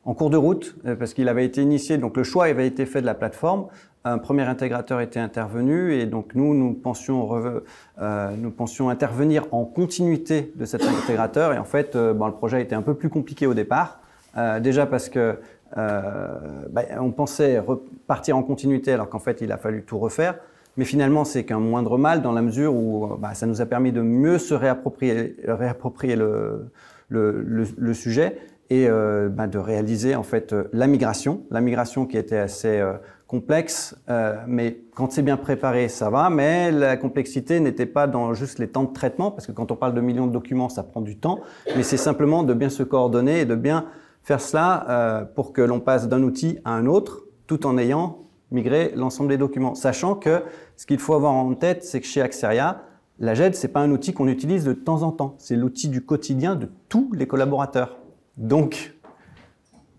en 0.04 0.14
cours 0.14 0.30
de 0.30 0.36
route 0.36 0.76
parce 0.98 1.14
qu'il 1.14 1.28
avait 1.28 1.44
été 1.44 1.62
initié, 1.62 1.96
donc 1.96 2.16
le 2.16 2.22
choix 2.22 2.44
avait 2.44 2.66
été 2.66 2.84
fait 2.86 3.00
de 3.00 3.06
la 3.06 3.14
plateforme 3.14 3.66
un 4.04 4.18
premier 4.18 4.42
intégrateur 4.42 5.00
était 5.00 5.20
intervenu 5.20 5.94
et 5.94 6.04
donc 6.04 6.34
nous, 6.34 6.54
nous 6.54 6.74
pensions, 6.74 7.62
euh, 8.00 8.30
nous 8.36 8.50
pensions 8.50 8.90
intervenir 8.90 9.46
en 9.50 9.64
continuité 9.64 10.52
de 10.56 10.66
cet 10.66 10.82
intégrateur 10.84 11.54
et 11.54 11.58
en 11.58 11.64
fait, 11.64 11.96
euh, 11.96 12.12
bon, 12.12 12.26
le 12.26 12.34
projet 12.34 12.60
était 12.60 12.74
un 12.74 12.82
peu 12.82 12.94
plus 12.94 13.08
compliqué 13.08 13.46
au 13.46 13.54
départ. 13.54 14.00
Euh, 14.36 14.60
déjà 14.60 14.86
parce 14.86 15.08
que 15.08 15.38
bah, 15.76 16.82
on 17.00 17.10
pensait 17.10 17.58
repartir 17.58 18.36
en 18.36 18.44
continuité 18.44 18.92
alors 18.92 19.08
qu'en 19.08 19.18
fait, 19.18 19.40
il 19.40 19.50
a 19.50 19.56
fallu 19.56 19.82
tout 19.82 19.98
refaire. 19.98 20.36
Mais 20.76 20.84
finalement, 20.84 21.24
c'est 21.24 21.44
qu'un 21.44 21.58
moindre 21.58 21.98
mal 21.98 22.22
dans 22.22 22.30
la 22.30 22.42
mesure 22.42 22.74
où 22.74 23.16
bah, 23.18 23.34
ça 23.34 23.46
nous 23.46 23.60
a 23.60 23.66
permis 23.66 23.90
de 23.90 24.00
mieux 24.00 24.38
se 24.38 24.54
réapproprier, 24.54 25.36
réapproprier 25.48 26.14
le, 26.14 26.70
le, 27.08 27.42
le, 27.42 27.94
sujet 27.94 28.38
et 28.70 28.88
bah, 28.88 29.46
de 29.46 29.58
réaliser 29.58 30.14
en 30.16 30.22
fait 30.22 30.54
la 30.72 30.86
migration, 30.86 31.44
la 31.50 31.60
migration 31.60 32.06
qui 32.06 32.16
était 32.16 32.38
assez 32.38 32.82
complexe, 33.26 33.96
euh, 34.10 34.36
mais 34.46 34.78
quand 34.94 35.10
c'est 35.10 35.22
bien 35.22 35.36
préparé, 35.36 35.88
ça 35.88 36.10
va. 36.10 36.30
Mais 36.30 36.70
la 36.70 36.96
complexité 36.96 37.58
n'était 37.58 37.84
pas 37.86 38.06
dans 38.06 38.34
juste 38.34 38.60
les 38.60 38.68
temps 38.68 38.84
de 38.84 38.92
traitement, 38.92 39.30
parce 39.32 39.46
que 39.46 39.52
quand 39.52 39.72
on 39.72 39.76
parle 39.76 39.94
de 39.94 40.00
millions 40.00 40.26
de 40.26 40.32
documents, 40.32 40.68
ça 40.68 40.82
prend 40.82 41.00
du 41.00 41.16
temps. 41.16 41.40
Mais 41.76 41.82
c'est 41.82 41.96
simplement 41.96 42.44
de 42.44 42.54
bien 42.54 42.68
se 42.68 42.84
coordonner 42.84 43.40
et 43.40 43.44
de 43.44 43.56
bien 43.56 43.86
faire 44.22 44.40
cela 44.40 44.86
euh, 44.88 45.24
pour 45.24 45.52
que 45.52 45.62
l'on 45.62 45.80
passe 45.80 46.08
d'un 46.08 46.22
outil 46.22 46.58
à 46.64 46.74
un 46.74 46.86
autre, 46.86 47.24
tout 47.46 47.66
en 47.66 47.76
ayant 47.76 48.20
migré 48.50 48.92
l'ensemble 48.94 49.30
des 49.30 49.38
documents. 49.38 49.74
Sachant 49.74 50.14
que 50.14 50.42
ce 50.76 50.86
qu'il 50.86 51.00
faut 51.00 51.14
avoir 51.14 51.32
en 51.32 51.54
tête, 51.54 51.82
c'est 51.82 52.00
que 52.00 52.06
chez 52.06 52.20
Axeria, 52.20 52.82
la 53.18 53.34
GED, 53.34 53.54
c'est 53.54 53.68
pas 53.68 53.80
un 53.80 53.90
outil 53.90 54.12
qu'on 54.12 54.28
utilise 54.28 54.64
de 54.64 54.72
temps 54.72 55.02
en 55.02 55.12
temps. 55.12 55.36
C'est 55.38 55.56
l'outil 55.56 55.88
du 55.88 56.04
quotidien 56.04 56.56
de 56.56 56.68
tous 56.88 57.10
les 57.12 57.26
collaborateurs. 57.26 57.98
Donc, 58.36 58.94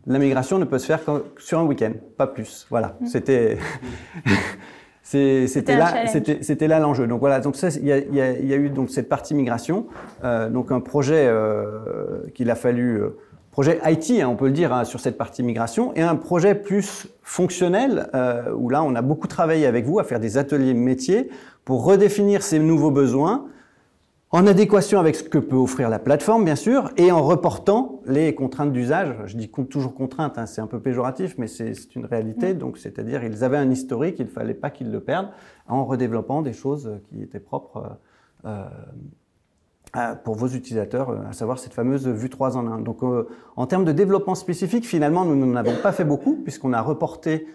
la 0.05 0.19
migration 0.19 0.59
ne 0.59 0.65
peut 0.65 0.77
se 0.77 0.85
faire 0.85 1.03
que 1.03 1.23
sur 1.37 1.59
un 1.59 1.65
week-end, 1.65 1.93
pas 2.17 2.27
plus. 2.27 2.67
Voilà, 2.69 2.97
mm. 2.99 3.07
c'était 3.07 3.57
c'était 5.05 5.77
là, 5.77 6.05
c'était 6.07 6.67
là 6.67 6.79
l'enjeu. 6.79 7.07
Donc 7.07 7.19
voilà, 7.19 7.39
donc 7.39 7.55
il 7.61 7.85
y, 7.85 8.21
a 8.21 8.55
eu 8.55 8.69
donc 8.69 8.89
cette 8.89 9.07
partie 9.07 9.33
migration, 9.33 9.87
euh, 10.23 10.49
donc 10.49 10.71
un 10.71 10.79
projet 10.79 11.27
euh, 11.27 12.27
qu'il 12.33 12.49
a 12.49 12.55
fallu 12.55 12.97
euh, 12.97 13.17
projet 13.55 13.79
IT, 13.85 14.21
hein, 14.21 14.27
on 14.27 14.35
peut 14.35 14.47
le 14.47 14.51
dire, 14.51 14.73
hein, 14.73 14.83
sur 14.83 14.99
cette 14.99 15.17
partie 15.17 15.41
migration, 15.41 15.93
et 15.95 16.01
un 16.01 16.17
projet 16.17 16.55
plus 16.55 17.07
fonctionnel, 17.23 18.09
où 18.57 18.67
là, 18.67 18.83
on 18.83 18.95
a 18.95 19.01
beaucoup 19.01 19.27
travaillé 19.27 19.65
avec 19.65 19.85
vous 19.85 19.97
à 19.97 20.03
faire 20.03 20.19
des 20.19 20.37
ateliers 20.37 20.73
métiers 20.73 21.29
pour 21.63 21.85
redéfinir 21.85 22.43
ces 22.43 22.59
nouveaux 22.59 22.91
besoins, 22.91 23.45
en 24.35 24.47
adéquation 24.47 24.99
avec 24.99 25.15
ce 25.15 25.23
que 25.23 25.37
peut 25.37 25.55
offrir 25.55 25.87
la 25.87 25.97
plateforme, 25.97 26.43
bien 26.43 26.57
sûr, 26.57 26.91
et 26.97 27.09
en 27.09 27.23
reportant 27.23 28.01
les 28.05 28.35
contraintes 28.35 28.73
d'usage. 28.73 29.15
Je 29.27 29.37
dis 29.37 29.49
toujours 29.49 29.95
contraintes, 29.95 30.37
hein, 30.37 30.45
c'est 30.45 30.59
un 30.59 30.67
peu 30.67 30.81
péjoratif, 30.81 31.35
mais 31.37 31.47
c'est 31.47 31.95
une 31.95 32.05
réalité. 32.05 32.53
Mm. 32.53 32.57
Donc, 32.57 32.77
c'est-à-dire, 32.77 33.23
ils 33.23 33.45
avaient 33.45 33.55
un 33.55 33.71
historique, 33.71 34.17
il 34.19 34.25
ne 34.25 34.31
fallait 34.31 34.53
pas 34.53 34.71
qu'ils 34.71 34.91
le 34.91 34.99
perdent, 34.99 35.29
en 35.69 35.85
redéveloppant 35.85 36.41
des 36.41 36.51
choses 36.51 36.99
qui 37.07 37.21
étaient 37.21 37.39
propres 37.39 37.97
euh, 38.45 38.49
euh, 38.49 38.65
pour 40.23 40.35
vos 40.35 40.47
utilisateurs, 40.47 41.15
à 41.29 41.33
savoir 41.33 41.59
cette 41.59 41.73
fameuse 41.73 42.07
vue 42.07 42.29
3 42.29 42.57
en 42.57 42.67
1. 42.67 42.79
Donc, 42.79 43.03
euh, 43.03 43.27
en 43.55 43.65
termes 43.65 43.85
de 43.85 43.91
développement 43.91 44.35
spécifique, 44.35 44.85
finalement, 44.85 45.25
nous 45.25 45.35
n'en 45.35 45.55
avons 45.55 45.75
pas 45.81 45.91
fait 45.91 46.03
beaucoup, 46.03 46.35
puisqu'on 46.43 46.73
a 46.73 46.81
reporté 46.81 47.47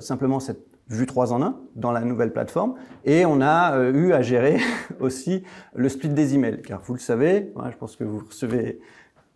simplement 0.00 0.38
cette 0.38 0.70
vue 0.90 1.06
3 1.06 1.32
en 1.32 1.42
1 1.42 1.56
dans 1.76 1.92
la 1.92 2.00
nouvelle 2.02 2.32
plateforme. 2.32 2.74
Et 3.04 3.24
on 3.24 3.40
a 3.40 3.76
euh, 3.76 3.92
eu 3.92 4.12
à 4.12 4.22
gérer 4.22 4.58
aussi 5.00 5.44
le 5.74 5.88
split 5.88 6.10
des 6.10 6.34
emails. 6.34 6.60
Car 6.62 6.82
vous 6.84 6.94
le 6.94 6.98
savez, 6.98 7.52
je 7.70 7.76
pense 7.76 7.96
que 7.96 8.04
vous 8.04 8.22
recevez 8.26 8.80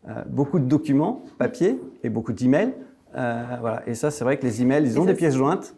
euh, 0.09 0.23
beaucoup 0.27 0.59
de 0.59 0.67
documents 0.67 1.25
papier 1.39 1.81
et 2.03 2.11
beaucoup 2.11 2.33
d'emails. 2.33 2.75
Euh, 3.17 3.45
voilà. 3.61 3.89
Et 3.89 3.95
ça, 3.95 4.11
c'est 4.11 4.25
vrai 4.25 4.37
que 4.37 4.45
les 4.45 4.61
emails, 4.61 4.85
ils 4.85 5.01
ont 5.01 5.05
des 5.05 5.15
pièces 5.15 5.37
jointes. 5.37 5.77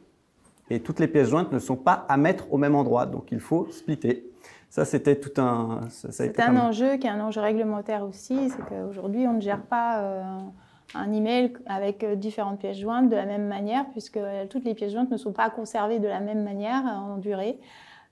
Et 0.68 0.80
toutes 0.80 0.98
les 0.98 1.06
pièces 1.06 1.28
jointes 1.28 1.52
ne 1.52 1.60
sont 1.60 1.76
pas 1.76 2.06
à 2.08 2.16
mettre 2.16 2.52
au 2.52 2.56
même 2.56 2.74
endroit. 2.74 3.06
Donc 3.06 3.30
il 3.30 3.38
faut 3.38 3.68
splitter. 3.70 4.28
Ça, 4.76 4.84
c'était 4.84 5.16
tout 5.16 5.40
un. 5.40 5.80
C'est 5.88 6.38
un 6.38 6.56
enjeu 6.56 6.96
qui 6.96 7.06
est 7.06 7.10
un 7.10 7.20
enjeu 7.20 7.40
réglementaire 7.40 8.04
aussi. 8.04 8.50
C'est 8.50 8.64
qu'aujourd'hui, 8.66 9.26
on 9.26 9.32
ne 9.32 9.40
gère 9.40 9.62
pas 9.62 10.02
un 10.94 11.12
email 11.12 11.52
avec 11.66 12.04
euh, 12.04 12.14
différentes 12.14 12.58
pièces 12.58 12.78
jointes 12.78 13.08
de 13.08 13.16
la 13.16 13.26
même 13.26 13.46
manière, 13.46 13.86
puisque 13.90 14.16
euh, 14.16 14.46
toutes 14.48 14.64
les 14.64 14.74
pièces 14.74 14.92
jointes 14.92 15.10
ne 15.10 15.16
sont 15.16 15.32
pas 15.32 15.50
conservées 15.50 15.98
de 15.98 16.08
la 16.08 16.20
même 16.20 16.42
manière 16.42 16.84
en 16.84 17.16
durée. 17.18 17.58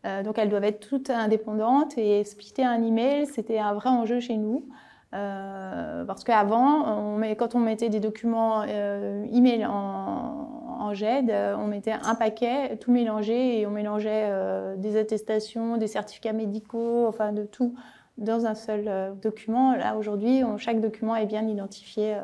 Euh, 0.04 0.22
donc 0.22 0.38
elles 0.38 0.48
doivent 0.48 0.64
être 0.64 0.86
toutes 0.86 1.10
indépendantes 1.10 1.96
et 1.96 2.24
splitter 2.24 2.64
un 2.64 2.82
email, 2.82 3.26
c'était 3.26 3.58
un 3.58 3.72
vrai 3.74 3.90
enjeu 3.90 4.20
chez 4.20 4.36
nous. 4.36 4.66
parce 5.12 6.24
qu'avant, 6.24 7.16
quand 7.38 7.54
on 7.54 7.60
mettait 7.60 7.88
des 7.88 8.00
documents 8.00 8.64
email 8.64 9.64
en, 9.64 10.53
en, 10.84 10.94
GED, 10.94 11.32
on 11.58 11.66
mettait 11.66 11.92
un 11.92 12.14
paquet, 12.14 12.76
tout 12.76 12.92
mélangé, 12.92 13.60
et 13.60 13.66
on 13.66 13.70
mélangeait 13.70 14.30
des 14.76 14.96
attestations, 14.96 15.76
des 15.76 15.86
certificats 15.86 16.32
médicaux, 16.32 17.06
enfin 17.06 17.32
de 17.32 17.44
tout 17.44 17.74
dans 18.18 18.46
un 18.46 18.54
seul 18.54 19.14
document. 19.20 19.74
Là, 19.76 19.96
aujourd'hui, 19.96 20.42
chaque 20.58 20.80
document 20.80 21.16
est 21.16 21.26
bien 21.26 21.46
identifié 21.48 22.16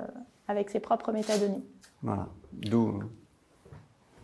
avec 0.48 0.70
ses 0.70 0.80
propres 0.80 1.12
métadonnées. 1.12 1.62
Voilà, 2.02 2.28
d'où 2.52 3.00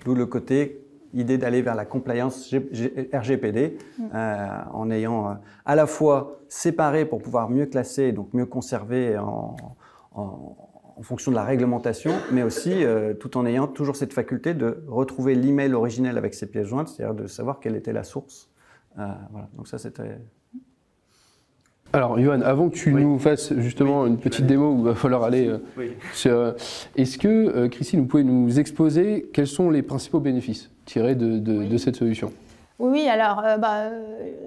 le 0.04 0.26
côté 0.26 0.86
idée 1.14 1.38
d'aller 1.38 1.62
vers 1.62 1.74
la 1.74 1.84
compliance 1.84 2.54
RGPD 3.12 3.78
mm. 3.98 4.04
euh, 4.14 4.48
en 4.72 4.90
ayant 4.90 5.30
euh, 5.30 5.34
à 5.64 5.74
la 5.74 5.86
fois 5.86 6.40
séparé 6.48 7.04
pour 7.04 7.22
pouvoir 7.22 7.48
mieux 7.50 7.66
classer, 7.66 8.12
donc 8.12 8.32
mieux 8.34 8.46
conserver 8.46 9.18
en, 10.96 11.02
fonction 11.02 11.30
de 11.30 11.36
la 11.36 11.44
réglementation, 11.44 12.12
mais 12.32 12.42
aussi 12.42 12.84
euh, 12.84 13.14
tout 13.14 13.36
en 13.36 13.46
ayant 13.46 13.66
toujours 13.66 13.96
cette 13.96 14.12
faculté 14.12 14.54
de 14.54 14.82
retrouver 14.88 15.34
l'email 15.34 15.74
originel 15.74 16.18
avec 16.18 16.34
ses 16.34 16.46
pièces 16.46 16.66
jointes, 16.66 16.88
c'est-à-dire 16.88 17.14
de 17.14 17.26
savoir 17.26 17.60
quelle 17.60 17.76
était 17.76 17.92
la 17.92 18.04
source. 18.04 18.50
voilà. 18.96 19.48
Donc 19.56 19.68
ça, 19.68 19.78
c'était 19.78 20.18
alors, 21.92 22.18
Johan, 22.20 22.40
avant 22.42 22.68
que 22.68 22.74
tu 22.74 22.92
nous 22.92 23.18
fasses 23.18 23.54
justement 23.58 24.06
une 24.06 24.18
petite 24.18 24.46
démo 24.46 24.72
où 24.72 24.78
il 24.80 24.84
va 24.84 24.94
falloir 24.94 25.22
aller 25.22 25.48
euh, 25.48 25.58
euh, 26.26 26.52
Est-ce 26.96 27.16
que, 27.16 27.28
euh, 27.28 27.68
Christine, 27.68 28.00
vous 28.00 28.06
pouvez 28.06 28.24
nous 28.24 28.58
exposer 28.58 29.30
quels 29.32 29.46
sont 29.46 29.70
les 29.70 29.82
principaux 29.82 30.20
bénéfices 30.20 30.70
tirés 30.84 31.14
de, 31.14 31.76
cette 31.78 31.96
solution? 31.96 32.32
Oui, 32.78 33.08
alors 33.08 33.42
bah, 33.58 33.88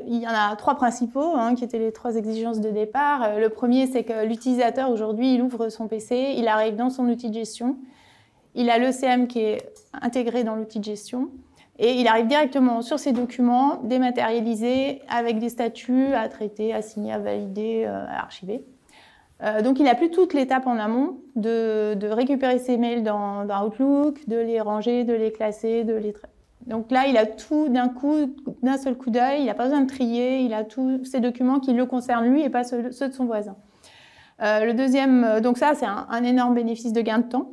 il 0.07 0.17
y 0.17 0.27
en 0.27 0.31
a 0.31 0.55
trois 0.55 0.75
principaux 0.75 1.33
hein, 1.35 1.55
qui 1.55 1.63
étaient 1.63 1.79
les 1.79 1.91
trois 1.91 2.15
exigences 2.15 2.59
de 2.59 2.69
départ. 2.69 3.39
le 3.39 3.49
premier, 3.49 3.87
c'est 3.87 4.03
que 4.03 4.23
l'utilisateur 4.25 4.91
aujourd'hui, 4.91 5.33
il 5.33 5.41
ouvre 5.41 5.69
son 5.69 5.87
PC, 5.87 6.35
il 6.37 6.47
arrive 6.47 6.75
dans 6.75 6.91
son 6.91 7.05
outil 7.05 7.29
de 7.29 7.33
gestion, 7.33 7.77
il 8.53 8.69
a 8.69 8.77
l'ECM 8.77 9.27
qui 9.27 9.39
est 9.39 9.73
intégré 9.93 10.43
dans 10.43 10.55
l'outil 10.55 10.79
de 10.79 10.83
gestion, 10.83 11.29
et 11.79 11.93
il 11.93 12.07
arrive 12.07 12.27
directement 12.27 12.81
sur 12.81 12.99
ces 12.99 13.13
documents 13.13 13.79
dématérialisés 13.83 15.01
avec 15.07 15.39
des 15.39 15.47
statuts 15.47 16.13
à 16.13 16.27
traiter, 16.27 16.73
à 16.73 16.81
signer, 16.81 17.13
à 17.13 17.19
valider, 17.19 17.85
euh, 17.87 18.05
à 18.05 18.19
archiver. 18.19 18.65
Euh, 19.41 19.61
donc 19.61 19.79
il 19.79 19.85
n'a 19.85 19.95
plus 19.95 20.11
toute 20.11 20.33
l'étape 20.33 20.67
en 20.67 20.77
amont 20.77 21.19
de, 21.37 21.97
récupérer 22.11 22.59
ses 22.59 22.75
mails 22.75 23.03
dans, 23.03 23.45
Outlook, 23.65 24.27
de 24.27 24.35
les 24.35 24.59
ranger, 24.59 25.05
de 25.05 25.13
les 25.13 25.31
classer, 25.31 25.85
de 25.85 25.93
les 25.93 26.11
donc 26.69 26.91
là, 26.91 27.07
il 27.07 27.17
a 27.17 27.25
tout 27.25 27.67
d'un 27.69 27.89
coup, 27.89 28.33
d'un 28.61 28.77
seul 28.77 28.95
coup 28.95 29.09
d'œil, 29.09 29.41
il 29.41 29.45
n'a 29.47 29.53
pas 29.53 29.65
besoin 29.65 29.81
de 29.81 29.87
trier, 29.87 30.39
il 30.39 30.53
a 30.53 30.63
tous 30.63 31.03
ces 31.03 31.19
documents 31.19 31.59
qui 31.59 31.73
le 31.73 31.85
concernent 31.85 32.25
lui 32.25 32.43
et 32.43 32.49
pas 32.49 32.63
ceux, 32.63 32.83
de 32.83 33.13
son 33.13 33.25
voisin. 33.25 33.55
Euh, 34.41 34.65
le 34.65 34.73
deuxième, 34.73 35.41
donc 35.41 35.57
ça, 35.57 35.73
c'est 35.75 35.85
un, 35.85 36.23
énorme 36.23 36.53
bénéfice 36.53 36.93
de 36.93 37.01
gain 37.01 37.19
de 37.19 37.23
temps. 37.23 37.51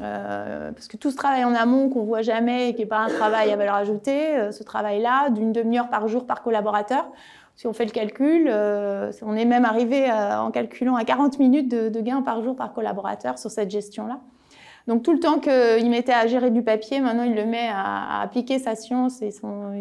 Euh, 0.00 0.70
parce 0.70 0.86
que 0.86 0.96
tout 0.96 1.10
ce 1.10 1.16
travail 1.16 1.44
en 1.44 1.54
amont 1.54 1.88
qu'on 1.88 2.04
voit 2.04 2.22
jamais 2.22 2.68
et 2.68 2.74
qui 2.74 2.82
n'est 2.82 2.86
pas 2.86 2.98
un 2.98 3.08
travail 3.08 3.50
à 3.50 3.56
valeur 3.56 3.74
ajoutée, 3.74 4.36
euh, 4.36 4.52
ce 4.52 4.62
travail-là, 4.62 5.30
d'une 5.30 5.52
demi-heure 5.52 5.88
par 5.88 6.06
jour 6.06 6.24
par 6.26 6.42
collaborateur, 6.42 7.08
si 7.56 7.66
on 7.66 7.72
fait 7.72 7.84
le 7.84 7.90
calcul, 7.90 8.48
euh, 8.48 9.10
on 9.22 9.34
est 9.34 9.44
même 9.44 9.64
arrivé 9.64 10.08
en 10.12 10.52
calculant 10.52 10.94
à 10.94 11.04
40 11.04 11.40
minutes 11.40 11.68
de, 11.68 11.88
de 11.88 12.00
gain 12.00 12.22
par 12.22 12.40
jour 12.42 12.54
par 12.54 12.72
collaborateur 12.72 13.38
sur 13.38 13.50
cette 13.50 13.70
gestion-là. 13.70 14.20
Donc 14.88 15.02
tout 15.02 15.12
le 15.12 15.20
temps 15.20 15.38
qu'il 15.38 15.90
mettait 15.90 16.14
à 16.14 16.26
gérer 16.26 16.50
du 16.50 16.62
papier, 16.62 17.00
maintenant 17.00 17.24
il 17.24 17.34
le 17.34 17.44
met 17.44 17.68
à, 17.70 18.22
appliquer 18.22 18.58
sa 18.58 18.74
science 18.74 19.20
et 19.20 19.30
son, 19.30 19.74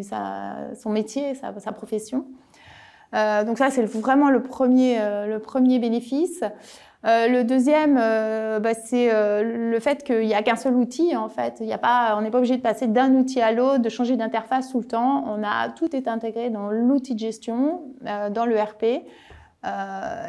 son 0.76 0.90
métier, 0.90 1.34
sa, 1.34 1.72
profession. 1.72 2.26
donc 3.14 3.58
ça, 3.58 3.70
c'est 3.70 3.86
vraiment 3.86 4.30
le 4.30 4.44
premier, 4.44 5.00
le 5.00 5.38
premier 5.40 5.80
bénéfice. 5.80 6.44
le 7.06 7.44
deuxième, 7.44 7.96
bah, 7.96 8.74
c'est 8.74 9.10
le 9.44 9.80
fait 9.80 10.04
qu'il 10.04 10.28
n'y 10.28 10.36
a 10.36 10.44
qu'un 10.44 10.58
seul 10.58 10.76
outil 10.76 11.16
en 11.16 11.30
fait. 11.30 11.62
Y 11.62 11.72
a 11.72 11.78
pas, 11.78 12.16
on 12.18 12.22
n'est 12.22 12.30
pas 12.30 12.40
obligé 12.40 12.58
de 12.58 12.62
passer 12.62 12.88
d'un 12.88 13.14
outil 13.16 13.40
à 13.40 13.54
l'autre, 13.54 13.80
de 13.80 13.90
changer 13.90 14.18
d'interface 14.18 14.72
tout 14.72 14.80
le 14.80 14.88
temps. 14.88 15.24
On 15.26 15.42
a 15.42 15.70
tout 15.70 15.96
est 15.96 16.10
intégré 16.10 16.50
dans 16.50 16.70
l'outil 16.70 17.14
de 17.14 17.20
gestion, 17.20 17.82
dans 18.02 18.46
le 18.46 18.60
RP. 18.60 18.84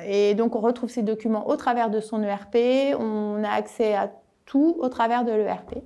et 0.06 0.34
donc 0.36 0.54
on 0.54 0.60
retrouve 0.60 0.88
ces 0.88 1.02
documents 1.02 1.48
au 1.48 1.56
travers 1.56 1.90
de 1.90 1.98
son 1.98 2.22
ERP. 2.22 2.94
On 2.96 3.42
a 3.42 3.50
accès 3.50 3.96
à 3.96 4.08
tout 4.48 4.76
au 4.80 4.88
travers 4.88 5.24
de 5.24 5.30
l'ERP. 5.30 5.76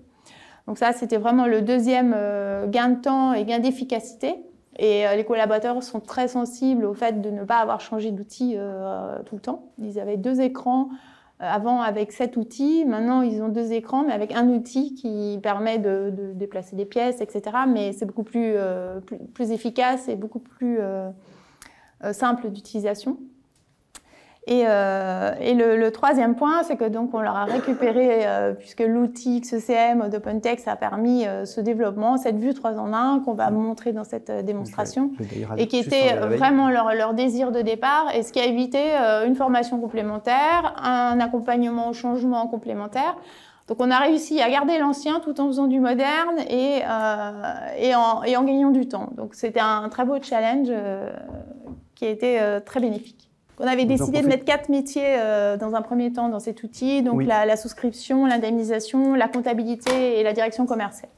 Donc 0.66 0.78
ça, 0.78 0.92
c'était 0.92 1.18
vraiment 1.18 1.46
le 1.46 1.60
deuxième 1.60 2.14
euh, 2.16 2.66
gain 2.68 2.90
de 2.90 3.00
temps 3.00 3.34
et 3.34 3.44
gain 3.44 3.58
d'efficacité. 3.58 4.36
Et 4.78 5.06
euh, 5.06 5.16
les 5.16 5.24
collaborateurs 5.24 5.82
sont 5.82 6.00
très 6.00 6.28
sensibles 6.28 6.84
au 6.84 6.94
fait 6.94 7.20
de 7.20 7.30
ne 7.30 7.44
pas 7.44 7.56
avoir 7.58 7.80
changé 7.80 8.12
d'outil 8.12 8.54
euh, 8.56 9.18
tout 9.24 9.34
le 9.34 9.40
temps. 9.40 9.66
Ils 9.78 9.98
avaient 9.98 10.16
deux 10.16 10.40
écrans 10.40 10.88
avant 11.40 11.82
avec 11.82 12.12
sept 12.12 12.36
outils. 12.36 12.84
Maintenant, 12.86 13.22
ils 13.22 13.42
ont 13.42 13.48
deux 13.48 13.72
écrans, 13.72 14.04
mais 14.04 14.12
avec 14.12 14.32
un 14.32 14.48
outil 14.48 14.94
qui 14.94 15.40
permet 15.42 15.78
de, 15.78 16.12
déplacer 16.36 16.76
des 16.76 16.84
pièces, 16.84 17.20
etc. 17.20 17.42
Mais 17.66 17.92
c'est 17.92 18.06
beaucoup 18.06 18.22
plus, 18.22 18.54
plus, 19.34 19.50
efficace 19.50 20.08
et 20.08 20.14
beaucoup 20.14 20.38
plus 20.38 20.78
simple 22.12 22.48
d'utilisation. 22.48 23.18
Et, 24.48 24.64
euh, 24.66 25.34
et 25.40 25.54
le, 25.54 25.76
le, 25.76 25.92
troisième 25.92 26.34
point, 26.34 26.64
c'est 26.64 26.76
que 26.76 26.88
donc 26.88 27.14
on 27.14 27.20
leur 27.20 27.36
a 27.36 27.44
récupéré, 27.44 28.26
euh, 28.26 28.54
puisque 28.54 28.80
l'outil 28.80 29.40
XCM 29.40 30.08
d'OpenText 30.08 30.66
a 30.66 30.74
permis 30.74 31.28
euh, 31.28 31.44
ce 31.44 31.60
développement, 31.60 32.16
cette 32.16 32.38
vue 32.38 32.52
3 32.52 32.76
en 32.80 32.92
1 32.92 33.20
qu'on 33.20 33.34
va 33.34 33.52
montrer 33.52 33.92
dans 33.92 34.02
cette 34.02 34.30
euh, 34.30 34.42
démonstration, 34.42 35.12
et 35.56 35.68
qui 35.68 35.78
était 35.78 36.16
vraiment 36.16 36.70
leur, 36.70 36.92
leur, 36.92 37.14
désir 37.14 37.52
de 37.52 37.60
départ, 37.60 38.12
et 38.16 38.24
ce 38.24 38.32
qui 38.32 38.40
a 38.40 38.46
évité 38.46 38.80
une 39.26 39.36
formation 39.36 39.78
complémentaire, 39.78 40.74
un 40.82 41.20
accompagnement 41.20 41.90
au 41.90 41.92
changement 41.92 42.48
complémentaire. 42.48 43.16
Donc 43.68 43.76
on 43.80 43.90
a 43.92 43.98
réussi 43.98 44.40
à 44.40 44.50
garder 44.50 44.78
l'ancien 44.78 45.20
tout 45.20 45.40
en 45.40 45.46
faisant 45.46 45.68
du 45.68 45.78
moderne 45.78 46.38
et, 46.48 46.78
et, 47.78 47.94
en, 47.94 48.22
et 48.24 48.36
en 48.36 48.42
gagnant 48.42 48.70
du 48.70 48.88
temps. 48.88 49.10
Donc 49.16 49.34
c'était 49.34 49.60
un 49.60 49.88
très 49.88 50.04
beau 50.04 50.16
challenge 50.20 50.68
qui 51.94 52.06
a 52.06 52.08
été 52.08 52.40
très 52.64 52.80
bénéfique. 52.80 53.31
On 53.58 53.66
avait 53.66 53.84
décidé 53.84 54.22
de 54.22 54.26
mettre 54.26 54.44
quatre 54.44 54.68
métiers 54.68 55.16
euh, 55.18 55.56
dans 55.56 55.74
un 55.74 55.82
premier 55.82 56.12
temps 56.12 56.28
dans 56.28 56.40
cet 56.40 56.62
outil, 56.62 57.02
donc 57.02 57.24
la, 57.24 57.56
souscription, 57.56 58.26
l'indemnisation, 58.26 59.14
la 59.14 59.28
comptabilité 59.28 60.18
et 60.18 60.22
la 60.22 60.32
direction 60.32 60.66
commerciale. 60.66 61.10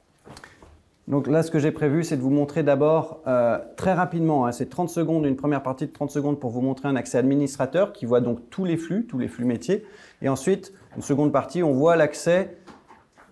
Donc 1.07 1.27
là, 1.27 1.43
ce 1.43 1.51
que 1.51 1.59
j'ai 1.59 1.71
prévu, 1.71 2.03
c'est 2.03 2.17
de 2.17 2.23
vous 2.23 2.31
montrer 2.31 2.63
d'abord 2.63 3.21
euh, 3.27 3.59
très 3.77 3.93
rapidement, 3.93 4.47
hein, 4.47 4.53
c'est 4.53 4.71
30 4.71 4.89
secondes, 4.89 5.27
une 5.27 5.37
première 5.37 5.63
partie 5.63 5.87
de 5.87 5.93
30 5.93 6.11
secondes 6.11 6.41
pour 6.41 6.51
vous 6.51 6.63
montrer 6.63 6.89
un 6.89 6.97
accès 6.97 7.19
administrateur 7.19 7.93
qui 7.93 8.07
voit 8.07 8.21
donc 8.21 8.39
tous 8.49 8.65
les 8.65 8.79
flux, 8.79 9.05
tous 9.07 9.19
les 9.19 9.29
flux 9.29 9.45
métiers. 9.45 9.85
Et 10.23 10.31
ensuite, 10.31 10.73
une 10.97 11.03
seconde 11.03 11.31
partie, 11.31 11.63
on 11.63 11.73
voit 11.73 11.97
l'accès 11.97 12.57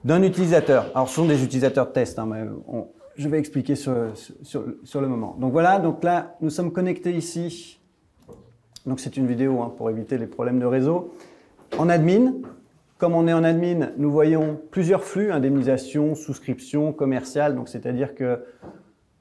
d'un 0.05 0.23
utilisateur. 0.23 0.91
Alors, 0.95 1.09
ce 1.09 1.15
sont 1.15 1.25
des 1.25 1.43
utilisateurs 1.43 1.87
de 1.87 1.93
test, 1.93 2.19
hein, 2.19 2.27
mais 2.27 2.45
je 3.17 3.29
vais 3.29 3.39
expliquer 3.39 3.75
sur, 3.75 3.95
sur, 4.43 4.65
sur, 4.85 5.01
le 5.01 5.09
moment. 5.09 5.37
Donc 5.41 5.53
voilà, 5.53 5.79
donc 5.79 6.05
là, 6.05 6.37
nous 6.43 6.51
sommes 6.51 6.73
connectés 6.73 7.13
ici 7.13 7.81
donc 8.87 9.01
c'est 9.01 9.17
une 9.17 9.27
vidéo 9.27 9.61
hein, 9.63 9.73
pour 9.77 9.91
éviter 9.91 10.19
les 10.19 10.27
problèmes 10.27 10.59
de 10.59 10.67
réseau. 10.67 11.15
En 11.79 11.89
admin, 11.89 12.35
comme 12.99 13.15
on 13.15 13.27
est 13.27 13.33
en 13.33 13.45
admin, 13.45 13.91
nous 13.97 14.11
voyons 14.11 14.61
plusieurs 14.71 15.05
flux, 15.05 15.33
indemnisation, 15.33 16.15
souscription, 16.15 16.93
commercial, 16.93 17.55
donc 17.55 17.69
c'est-à-dire 17.69 18.15
que 18.15 18.41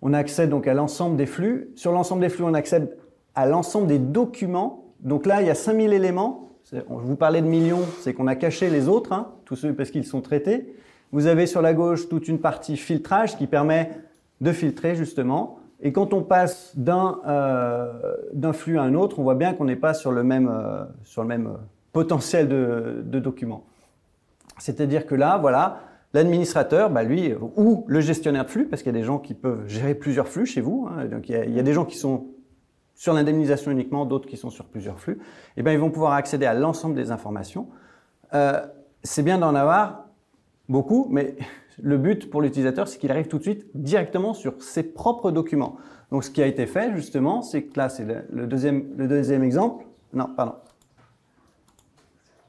on 0.02 0.14
accède 0.14 0.50
donc 0.50 0.68
à 0.68 0.74
l'ensemble 0.74 1.16
des 1.16 1.28
flux. 1.28 1.70
Sur 1.76 1.92
l'ensemble 1.92 2.22
des 2.22 2.30
flux, 2.30 2.44
on 2.44 2.54
accède 2.56 2.98
à 3.36 3.46
l'ensemble 3.46 3.88
des 3.88 4.00
documents. 4.00 4.94
Donc 5.00 5.26
là, 5.26 5.42
il 5.42 5.48
y 5.48 5.50
a 5.50 5.56
5000 5.56 5.94
éléments. 5.94 6.50
Je 6.72 6.80
vous 6.88 7.16
parlais 7.16 7.42
de 7.42 7.48
millions, 7.48 7.84
c'est 8.00 8.14
qu'on 8.14 8.28
a 8.28 8.36
caché 8.36 8.70
les 8.70 8.88
autres, 8.88 9.14
hein, 9.14 9.34
tous 9.46 9.56
ceux 9.56 9.74
parce 9.74 9.92
qu'ils 9.92 10.06
sont 10.06 10.22
traités. 10.22 10.76
Vous 11.12 11.28
avez 11.28 11.46
sur 11.46 11.62
la 11.62 11.74
gauche 11.74 12.08
toute 12.08 12.28
une 12.28 12.40
partie 12.40 12.78
filtrage 12.78 13.38
qui 13.38 13.46
permet 13.46 13.92
de 14.40 14.52
filtrer 14.52 14.96
justement. 14.96 15.60
Et 15.82 15.92
quand 15.92 16.14
on 16.14 16.22
passe 16.22 16.76
euh, 16.88 18.16
d'un 18.34 18.54
flux 18.54 18.78
à 18.78 18.84
un 18.84 18.94
autre, 18.94 19.20
on 19.20 19.24
voit 19.24 19.36
bien 19.36 19.54
qu'on 19.54 19.66
n'est 19.66 19.76
pas 19.76 19.94
sur 19.94 20.12
le 20.12 20.24
même, 20.24 20.50
euh, 20.52 20.84
sur 21.04 21.24
le 21.24 21.28
même 21.28 21.48
euh, 21.48 21.58
potentiel 21.92 22.48
de, 22.48 23.20
documents. 23.20 23.66
C'est-à-dire 24.60 25.08
que 25.08 25.16
là, 25.16 25.40
voilà, 25.40 25.80
l'administrateur, 26.14 26.92
bah 26.92 27.04
lui, 27.04 27.34
ou 27.56 27.84
le 27.88 28.00
gestionnaire 28.00 28.46
de 28.46 28.50
flux, 28.50 28.66
parce 28.66 28.84
qu'il 28.84 28.94
y 28.94 28.96
a 28.96 29.00
des 29.00 29.06
gens 29.06 29.18
qui 29.18 29.34
peuvent 29.34 29.68
gérer 29.68 29.96
plusieurs 29.96 30.28
flux 30.28 30.46
chez 30.46 30.62
vous. 30.62 30.88
Hein, 30.92 31.06
donc 31.06 31.30
il 31.30 31.36
y, 31.36 31.60
a, 31.60 31.64
des 31.64 31.74
gens 31.74 31.86
qui 31.86 31.98
sont 31.98 32.28
sur 32.94 33.14
l'indemnisation 33.14 33.72
uniquement, 33.72 34.06
d'autres 34.06 34.28
qui 34.28 34.38
sont 34.38 34.52
sur 34.52 34.66
plusieurs 34.66 35.00
flux. 35.00 35.14
Et 35.14 35.18
eh 35.58 35.64
bien, 35.64 35.74
ils 35.74 35.80
vont 35.80 35.90
pouvoir 35.90 36.14
accéder 36.14 36.46
à 36.46 36.54
l'ensemble 36.54 36.94
des 36.94 37.10
informations. 37.10 37.68
C'est 39.04 39.24
bien 39.24 39.40
d'en 39.40 39.56
avoir 39.56 40.06
beaucoup, 40.70 41.08
mais 41.10 41.36
le 41.82 41.98
but 41.98 42.30
pour 42.30 42.42
l'utilisateur, 42.42 42.88
c'est 42.88 42.98
qu'il 42.98 43.12
arrive 43.12 43.28
tout 43.28 43.38
de 43.38 43.44
suite 43.44 43.66
directement 43.74 44.34
sur 44.34 44.62
ses 44.62 44.84
propres 44.84 45.32
documents. 45.32 45.78
Donc, 46.12 46.24
ce 46.24 46.30
qui 46.30 46.42
a 46.42 46.48
été 46.48 46.66
fait, 46.66 46.94
justement, 46.96 47.42
c'est 47.42 47.64
que 47.64 47.78
là, 47.78 47.90
c'est 47.90 48.06
le, 48.30 48.48
deuxième, 48.48 48.86
le 48.98 49.08
deuxième 49.08 49.44
exemple. 49.44 49.86
Non, 50.14 50.28
pardon. 50.36 50.56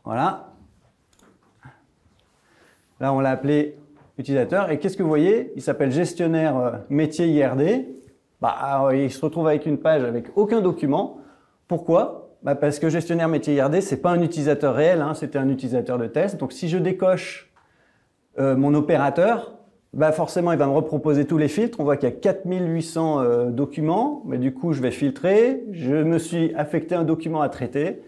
Voilà. 0.04 0.48
Là, 3.00 3.12
on 3.12 3.20
l'a 3.20 3.30
appelé 3.30 3.76
utilisateur. 4.18 4.70
Et 4.70 4.78
qu'est-ce 4.78 4.96
que 4.96 5.02
vous 5.02 5.08
voyez? 5.08 5.52
Il 5.54 5.62
s'appelle 5.62 5.92
gestionnaire 5.92 6.56
euh, 6.56 6.72
métier 6.88 7.26
IRD. 7.28 7.86
Bah, 8.40 8.88
il 8.92 9.10
se 9.10 9.24
retrouve 9.24 9.46
avec 9.46 9.66
une 9.66 9.78
page 9.78 10.02
avec 10.02 10.26
aucun 10.36 10.60
document. 10.60 11.18
Pourquoi? 11.68 12.30
Bah, 12.42 12.56
Parce 12.56 12.80
que 12.80 12.88
gestionnaire 12.88 13.28
métier 13.28 13.54
IRD, 13.54 13.80
c'est 13.80 14.02
pas 14.02 14.10
un 14.10 14.22
utilisateur 14.22 14.74
réel, 14.74 15.00
hein, 15.00 15.14
c'était 15.14 15.38
un 15.38 15.48
utilisateur 15.48 15.98
de 15.98 16.08
test. 16.08 16.38
Donc, 16.38 16.52
si 16.52 16.68
je 16.68 16.78
décoche 16.78 17.51
euh, 18.38 18.56
mon 18.56 18.74
opérateur, 18.74 19.52
bah 19.92 20.10
forcément, 20.12 20.52
il 20.52 20.58
va 20.58 20.66
me 20.66 20.72
reproposer 20.72 21.26
tous 21.26 21.36
les 21.36 21.48
filtres. 21.48 21.78
On 21.80 21.84
voit 21.84 21.96
qu'il 21.96 22.08
y 22.08 22.12
a 22.12 22.14
4800 22.14 23.20
euh, 23.20 23.50
documents, 23.50 24.22
mais 24.24 24.38
du 24.38 24.54
coup, 24.54 24.72
je 24.72 24.80
vais 24.80 24.90
filtrer. 24.90 25.62
Je 25.72 25.94
me 25.94 26.18
suis 26.18 26.54
affecté 26.54 26.94
un 26.94 27.04
document 27.04 27.42
à 27.42 27.48
traiter. 27.48 28.02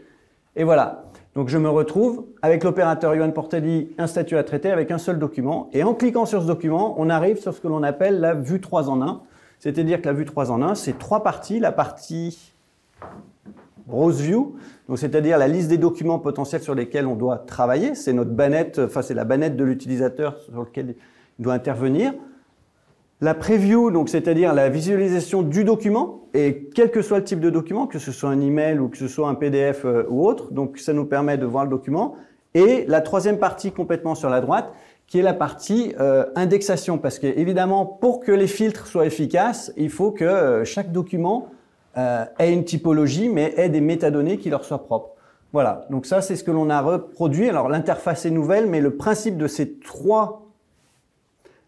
Et 0.57 0.65
voilà. 0.65 1.05
Donc, 1.35 1.49
je 1.49 1.59
me 1.59 1.69
retrouve 1.69 2.25
avec 2.43 2.65
l'opérateur 2.65 3.15
Yuan 3.15 3.33
Portelli, 3.33 3.91
un 3.99 4.07
statut 4.07 4.37
à 4.37 4.45
traiter 4.45 4.71
avec 4.71 4.91
un 4.91 4.99
seul 4.99 5.19
document. 5.19 5.69
Et 5.73 5.83
en 5.83 5.93
cliquant 5.93 6.27
sur 6.27 6.41
ce 6.41 6.47
document, 6.47 6.95
on 6.97 7.11
arrive 7.11 7.39
sur 7.39 7.53
ce 7.53 7.61
que 7.61 7.69
l'on 7.69 7.83
appelle 7.83 8.21
la 8.21 8.35
vue 8.35 8.61
3 8.61 8.89
en 8.89 9.03
1. 9.03 9.23
C'est-à-dire 9.59 10.01
que 10.01 10.07
la 10.07 10.13
vue 10.13 10.25
3 10.25 10.51
en 10.51 10.63
1, 10.63 10.75
c'est 10.75 10.99
trois 10.99 11.23
parties. 11.23 11.59
La 11.59 11.73
partie 11.73 12.55
Rose 13.89 14.21
View, 14.21 14.57
donc 14.89 14.99
c'est-à-dire 14.99 15.39
la 15.39 15.49
liste 15.49 15.69
des 15.69 15.79
documents 15.79 16.19
potentiels 16.19 16.63
sur 16.63 16.75
lesquels 16.75 17.07
on 17.07 17.17
doit 17.17 17.39
travailler. 17.39 17.95
C'est 17.95 18.13
notre 18.13 18.31
bannette, 18.31 18.79
enfin 18.79 19.03
c'est 19.03 19.15
la 19.15 19.25
bannette 19.25 19.57
de 19.57 19.65
l'utilisateur 19.65 20.39
sur 20.41 20.63
lequel 20.63 20.97
il 21.39 21.43
doit 21.43 21.55
intervenir. 21.55 22.15
La 23.21 23.35
preview, 23.35 23.91
donc 23.91 24.09
c'est-à-dire 24.09 24.53
la 24.53 24.69
visualisation 24.69 25.43
du 25.43 25.65
document, 25.65 26.25
et 26.35 26.69
quel 26.75 26.91
que 26.91 27.01
soit 27.01 27.19
le 27.19 27.25
type 27.25 27.41
de 27.41 27.51
document, 27.51 27.87
que 27.87 27.99
ce 27.99 28.11
soit 28.11 28.29
un 28.29 28.41
email 28.41 28.79
ou 28.79 28.89
que 28.89 28.99
ce 28.99 29.09
soit 29.09 29.29
un 29.29 29.35
PDF 29.35 29.85
euh, 29.85 30.05
ou 30.09 30.27
autre, 30.27 30.53
donc 30.53 30.79
ça 30.79 30.93
nous 30.93 31.05
permet 31.05 31.39
de 31.39 31.47
voir 31.47 31.65
le 31.65 31.71
document. 31.71 32.17
Et 32.55 32.85
la 32.87 33.01
troisième 33.01 33.39
partie 33.39 33.73
complètement 33.73 34.15
sur 34.15 34.29
la 34.29 34.41
droite, 34.41 34.73
qui 35.07 35.19
est 35.19 35.23
la 35.23 35.35
partie 35.35 35.95
euh, 36.01 36.25
indexation, 36.35 36.99
parce 36.99 37.19
qu'évidemment, 37.19 37.87
pour 37.87 38.21
que 38.21 38.33
les 38.33 38.47
filtres 38.47 38.87
soient 38.87 39.07
efficaces, 39.07 39.73
il 39.77 39.91
faut 39.91 40.11
que 40.11 40.25
euh, 40.25 40.65
chaque 40.65 40.93
document 40.93 41.49
euh, 41.97 42.25
ait 42.39 42.53
une 42.53 42.65
typologie, 42.65 43.29
mais 43.29 43.55
ait 43.57 43.69
des 43.69 43.81
métadonnées 43.81 44.39
qui 44.39 44.51
leur 44.51 44.65
soient 44.65 44.85
propres. 44.85 45.11
Voilà, 45.53 45.87
donc 45.91 46.07
ça 46.07 46.21
c'est 46.21 46.35
ce 46.35 46.43
que 46.43 46.51
l'on 46.51 46.69
a 46.71 46.81
reproduit. 46.81 47.49
Alors 47.49 47.69
l'interface 47.69 48.27
est 48.27 48.31
nouvelle, 48.31 48.67
mais 48.67 48.81
le 48.81 48.97
principe 48.97 49.37
de 49.37 49.47
ces 49.47 49.75
trois 49.79 50.49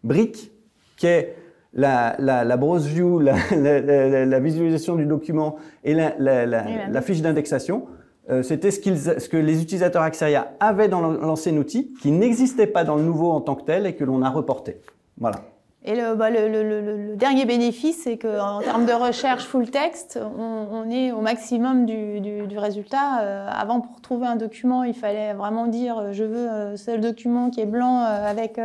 briques, 0.03 0.51
qui 0.97 1.07
est 1.07 1.35
la, 1.73 2.15
la, 2.19 2.43
la 2.43 2.57
browse 2.57 2.87
view, 2.87 3.19
la, 3.19 3.35
la, 3.55 4.39
visualisation 4.39 4.95
du 4.95 5.05
document 5.05 5.57
et 5.83 5.93
la, 5.93 7.01
fiche 7.01 7.21
d'indexation, 7.21 7.85
euh, 8.29 8.43
c'était 8.43 8.71
ce, 8.71 8.81
ce, 9.19 9.29
que 9.29 9.37
les 9.37 9.61
utilisateurs 9.61 10.01
Axeria 10.01 10.53
avaient 10.59 10.89
dans 10.89 11.01
l'ancien 11.01 11.55
outil, 11.55 11.93
qui 12.01 12.11
n'existait 12.11 12.67
pas 12.67 12.83
dans 12.83 12.97
le 12.97 13.03
nouveau 13.03 13.31
en 13.31 13.39
tant 13.39 13.55
que 13.55 13.63
tel 13.63 13.85
et 13.85 13.95
que 13.95 14.03
l'on 14.03 14.21
a 14.21 14.29
reporté. 14.29 14.81
Voilà. 15.17 15.41
Et 15.89 15.95
bah, 16.17 16.29
le, 16.29 16.49
le, 16.49 16.81
le, 16.81 17.15
dernier 17.15 17.45
bénéfice, 17.45 18.03
c'est 18.03 18.17
qu'en 18.17 18.59
termes 18.59 18.85
de 18.85 18.91
recherche 18.91 19.45
full 19.45 19.71
text, 19.71 20.19
on, 20.21 20.67
on 20.69 20.89
est 20.89 21.13
au 21.13 21.21
maximum 21.21 21.85
du, 21.85 22.19
du, 22.19 22.45
du 22.45 22.59
résultat. 22.59 23.21
Euh, 23.21 23.49
avant, 23.49 23.79
pour 23.79 24.01
trouver 24.01 24.27
un 24.27 24.35
document, 24.35 24.83
il 24.83 24.93
fallait 24.93 25.33
vraiment 25.33 25.65
dire 25.67 25.97
euh, 25.97 26.11
je 26.11 26.25
veux 26.25 26.51
euh, 26.51 26.75
ce 26.75 26.91
document 26.91 27.49
qui 27.49 27.61
est 27.61 27.65
blanc 27.65 27.99
avec 27.99 28.59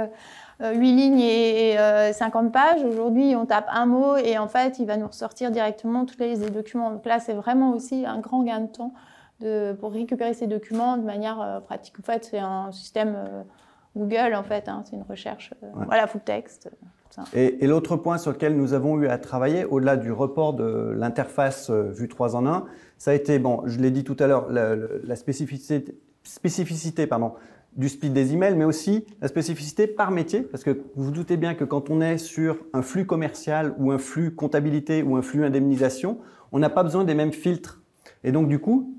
8 0.61 0.79
lignes 0.81 1.21
et, 1.21 1.77
50 2.13 2.51
pages. 2.51 2.83
Aujourd'hui, 2.83 3.37
on 3.37 3.47
tape 3.47 3.69
un 3.71 3.87
mot 3.87 4.17
et 4.17 4.37
en 4.37 4.49
fait, 4.49 4.81
il 4.81 4.87
va 4.87 4.97
nous 4.97 5.07
ressortir 5.07 5.53
directement 5.53 6.05
tous 6.05 6.19
les, 6.19 6.37
documents. 6.51 6.91
Donc 6.91 7.07
là, 7.07 7.21
c'est 7.21 7.35
vraiment 7.35 7.71
aussi 7.71 8.05
un 8.05 8.19
grand 8.19 8.43
gain 8.43 8.63
de 8.63 8.67
temps 8.67 8.95
de, 9.39 9.77
pour 9.81 9.93
récupérer 9.93 10.35
ces 10.35 10.49
documents 10.49 10.97
de 10.97 11.05
manière 11.05 11.63
pratique. 11.67 11.95
En 12.01 12.03
fait, 12.03 12.25
c'est 12.25 12.41
un 12.41 12.73
système 12.73 13.17
Google, 13.97 14.35
en 14.35 14.43
fait, 14.43 14.69
hein, 14.69 14.83
c'est 14.85 14.97
une 14.97 15.05
recherche 15.09 15.53
voilà, 15.87 16.09
full 16.09 16.21
text. 16.21 16.69
Et, 17.35 17.67
l'autre 17.67 17.97
point 17.97 18.19
sur 18.19 18.33
lequel 18.33 18.57
nous 18.57 18.73
avons 18.73 19.01
eu 19.01 19.07
à 19.07 19.19
travailler, 19.19 19.65
au-delà 19.65 19.97
du 19.97 20.13
report 20.13 20.55
de 20.55 20.93
l'interface 20.97 21.71
vue 21.71 22.09
3 22.09 22.37
en 22.37 22.47
1, 22.47 22.65
ça 22.99 23.11
a 23.11 23.15
été, 23.15 23.39
bon, 23.39 23.63
je 23.67 23.79
l'ai 23.81 23.91
dit 23.91 24.05
tout 24.05 24.17
à 24.19 24.27
l'heure, 24.27 24.51
la, 24.51 25.17
spécificité, 25.17 25.97
spécificité 26.23 27.07
pardon, 27.07 27.33
du 27.77 27.89
split 27.89 28.11
des 28.11 28.33
emails, 28.35 28.55
mais 28.57 28.65
aussi 28.65 29.05
la 29.21 29.29
spécificité 29.29 29.87
par 29.87 30.11
métier, 30.11 30.43
parce 30.43 30.63
que 30.63 30.71
vous 30.95 31.05
vous 31.05 31.11
doutez 31.11 31.37
bien 31.37 31.55
que 31.55 31.65
quand 31.65 31.91
on 31.91 32.01
est 32.01 32.19
sur 32.19 32.59
un 32.73 32.83
flux 32.83 33.07
commercial 33.07 33.75
ou 33.79 33.93
un 33.93 33.99
flux 33.99 34.35
comptabilité 34.35 35.03
ou 35.03 35.17
un 35.17 35.23
flux 35.23 35.45
indemnisation, 35.45 36.19
on 36.53 36.59
n'a 36.59 36.71
pas 36.71 36.83
besoin 36.83 37.05
des 37.05 37.15
mêmes 37.15 37.33
filtres. 37.33 37.83
Et 38.25 38.33
donc 38.33 38.49
du 38.49 38.59
coup, 38.59 38.95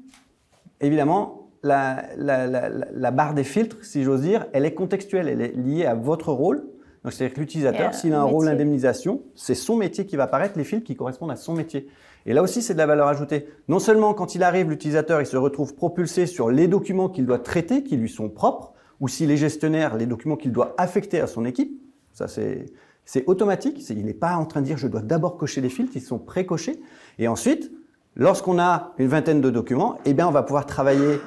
évidemment, 0.81 1.49
la, 1.63 3.11
barre 3.11 3.33
des 3.33 3.43
filtres, 3.43 3.83
si 3.83 4.03
j'ose 4.03 4.21
dire, 4.21 4.47
elle 4.53 4.65
est 4.65 4.73
contextuelle, 4.73 5.27
elle 5.29 5.41
est 5.41 5.55
liée 5.55 5.85
à 5.85 5.95
votre 5.95 6.31
rôle. 6.31 6.65
Donc 7.03 7.11
c'est-à-dire 7.11 7.35
que 7.35 7.39
l'utilisateur, 7.41 7.93
s'il 7.93 8.13
a 8.13 8.21
un 8.21 8.23
rôle 8.23 8.47
indemnisation, 8.47 9.23
c'est 9.35 9.55
son 9.55 9.75
métier 9.75 10.05
qui 10.05 10.15
va 10.15 10.23
apparaître, 10.23 10.57
les 10.57 10.63
filtres 10.63 10.85
qui 10.85 10.95
correspondent 10.95 11.31
à 11.31 11.35
son 11.35 11.53
métier. 11.53 11.87
Et 12.25 12.33
là 12.33 12.41
aussi, 12.41 12.61
c'est 12.61 12.73
de 12.73 12.77
la 12.77 12.85
valeur 12.85 13.07
ajoutée. 13.07 13.47
Non 13.67 13.79
seulement 13.79 14.13
quand 14.13 14.35
il 14.35 14.43
arrive, 14.43 14.69
l'utilisateur, 14.69 15.19
il 15.19 15.25
se 15.25 15.35
retrouve 15.35 15.75
propulsé 15.75 16.25
sur 16.25 16.49
les 16.49 16.67
documents 16.67 17.09
qu'il 17.09 17.25
doit 17.25 17.39
traiter, 17.39 17.83
qui 17.83 17.97
lui 17.97 18.07
sont 18.07 18.29
propres, 18.29 18.73
ou 19.01 19.09
s'il 19.09 19.31
est 19.31 19.37
gestionnaire, 19.37 19.97
les 19.97 20.05
documents 20.05 20.37
qu'il 20.37 20.53
doit 20.53 20.73
affecter 20.77 21.19
à 21.19 21.27
son 21.27 21.43
équipe. 21.43 21.77
Ça, 22.13 22.29
c'est, 22.29 22.67
c'est 23.03 23.25
automatique. 23.27 23.83
il 23.89 24.05
n'est 24.05 24.13
pas 24.13 24.35
en 24.35 24.45
train 24.45 24.61
de 24.61 24.65
dire 24.65 24.77
je 24.77 24.87
dois 24.87 25.01
d'abord 25.01 25.37
cocher 25.37 25.59
les 25.59 25.69
filtres, 25.69 25.91
ils 25.95 26.01
sont 26.01 26.19
pré-cochés. 26.19 26.79
Et 27.19 27.27
ensuite, 27.27 27.69
lorsqu'on 28.15 28.59
a 28.59 28.93
une 28.97 29.07
vingtaine 29.07 29.41
de 29.41 29.49
documents, 29.49 29.97
eh 30.05 30.13
bien, 30.13 30.25
on 30.25 30.31
va 30.31 30.43
pouvoir 30.43 30.65
travailler 30.65 31.19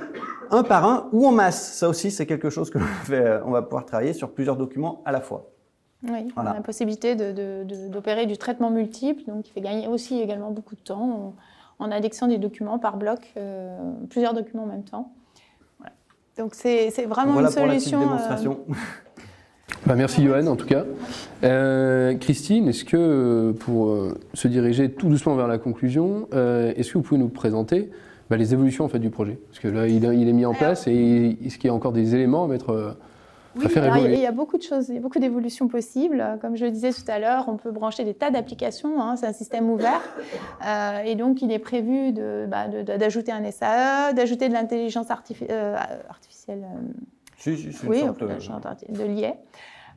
un 0.51 0.63
par 0.63 0.87
un 0.87 1.11
ou 1.13 1.27
en 1.27 1.33
masse. 1.33 1.75
Ça 1.75 1.91
aussi, 1.91 2.11
c'est 2.11 2.25
quelque 2.25 2.49
chose 2.49 2.71
que 2.71 2.79
on 3.45 3.51
va 3.51 3.61
pouvoir 3.61 3.85
travailler 3.85 4.15
sur 4.15 4.33
plusieurs 4.33 4.57
documents 4.57 5.03
à 5.05 5.13
la 5.13 5.21
fois. 5.21 5.51
Oui, 6.03 6.29
on 6.37 6.41
a 6.41 6.55
la 6.55 6.61
possibilité 6.61 7.17
d'opérer 7.91 8.27
du 8.27 8.37
traitement 8.37 8.71
multiple, 8.71 9.23
donc 9.27 9.45
qui 9.45 9.53
fait 9.53 9.61
gagner 9.61 9.89
aussi 9.89 10.21
également 10.21 10.51
beaucoup 10.51 10.75
de 10.75 10.81
temps 10.81 11.35
en, 11.79 11.91
indexant 11.91 12.27
des 12.27 12.39
documents 12.39 12.79
par 12.79 12.97
bloc, 12.97 13.33
euh, 13.37 13.77
plusieurs 14.11 14.35
documents 14.35 14.65
en 14.65 14.69
même 14.69 14.85
temps. 14.85 15.13
Donc 16.37 16.55
c'est 16.55 16.91
vraiment 17.07 17.41
une 17.41 17.49
solution. 17.49 17.99
Pour 17.99 18.11
la 18.11 18.17
démonstration. 18.17 18.59
Euh, 18.69 18.75
bah, 19.87 19.95
merci 19.95 20.23
Johan 20.23 20.47
en 20.47 20.57
tout 20.57 20.67
cas. 20.67 20.85
Euh, 21.45 22.15
Christine, 22.17 22.69
est-ce 22.69 22.85
que 22.85 23.55
pour 23.59 23.97
se 24.35 24.49
diriger 24.49 24.91
tout 24.91 25.09
doucement 25.09 25.35
vers 25.35 25.49
la 25.49 25.57
conclusion, 25.59 26.29
est-ce 26.33 26.93
que 26.93 26.99
vous 26.99 27.05
pouvez 27.05 27.21
nous 27.21 27.31
présenter 27.31 27.91
bah, 28.29 28.37
les 28.37 28.53
évolutions 28.53 28.85
en 28.85 28.89
fait, 28.89 28.99
du 28.99 29.09
projet? 29.09 29.39
Parce 29.49 29.61
que 29.61 29.69
là 29.69 29.87
il, 29.87 30.05
est 30.05 30.33
mis 30.33 30.45
en 30.45 30.53
place 30.53 30.87
et 30.89 31.39
est-ce 31.43 31.57
qu'il 31.57 31.69
y 31.69 31.71
a 31.71 31.75
encore 31.75 31.93
des 31.93 32.15
éléments 32.15 32.45
à 32.45 32.49
mettre 32.49 32.97
oui, 33.57 34.05
il 34.13 34.21
y 34.21 34.27
a 34.27 34.33
beaucoup 34.33 34.59
de 34.59 34.63
choses, 34.63 34.89
il 34.89 34.95
y 34.97 34.99
a 34.99 35.01
beaucoup 35.01 35.19
d'évolutions 35.19 35.69
possibles. 35.69 36.39
Comme 36.41 36.57
je 36.57 36.65
le 36.65 36.71
disais 36.71 36.93
tout 36.93 37.09
à 37.09 37.19
l'heure, 37.19 37.45
on 37.49 37.57
peut 37.57 37.71
brancher 37.71 38.05
des 38.05 38.15
tas 38.15 38.31
d'applications, 38.31 39.01
hein, 39.01 39.17
c'est 39.17 39.27
un 39.27 39.33
système 39.33 39.71
ouvert. 39.71 40.03
Euh, 40.67 41.03
et 41.05 41.15
donc, 41.15 41.43
il 41.43 41.53
est 41.53 41.59
prévu 41.59 42.13
bah, 42.49 42.69
d'ajouter 42.69 43.33
un 43.33 43.51
SAE, 43.51 44.13
d'ajouter 44.15 44.49
de 44.49 44.55
l'intelligence 44.55 45.07
euh, 45.51 45.77
artificielle. 46.09 46.65
Euh, 46.65 46.93
si, 47.39 47.57
si, 47.57 47.87
oui, 47.87 48.03
de 48.03 49.05
l'IA. 49.05 49.35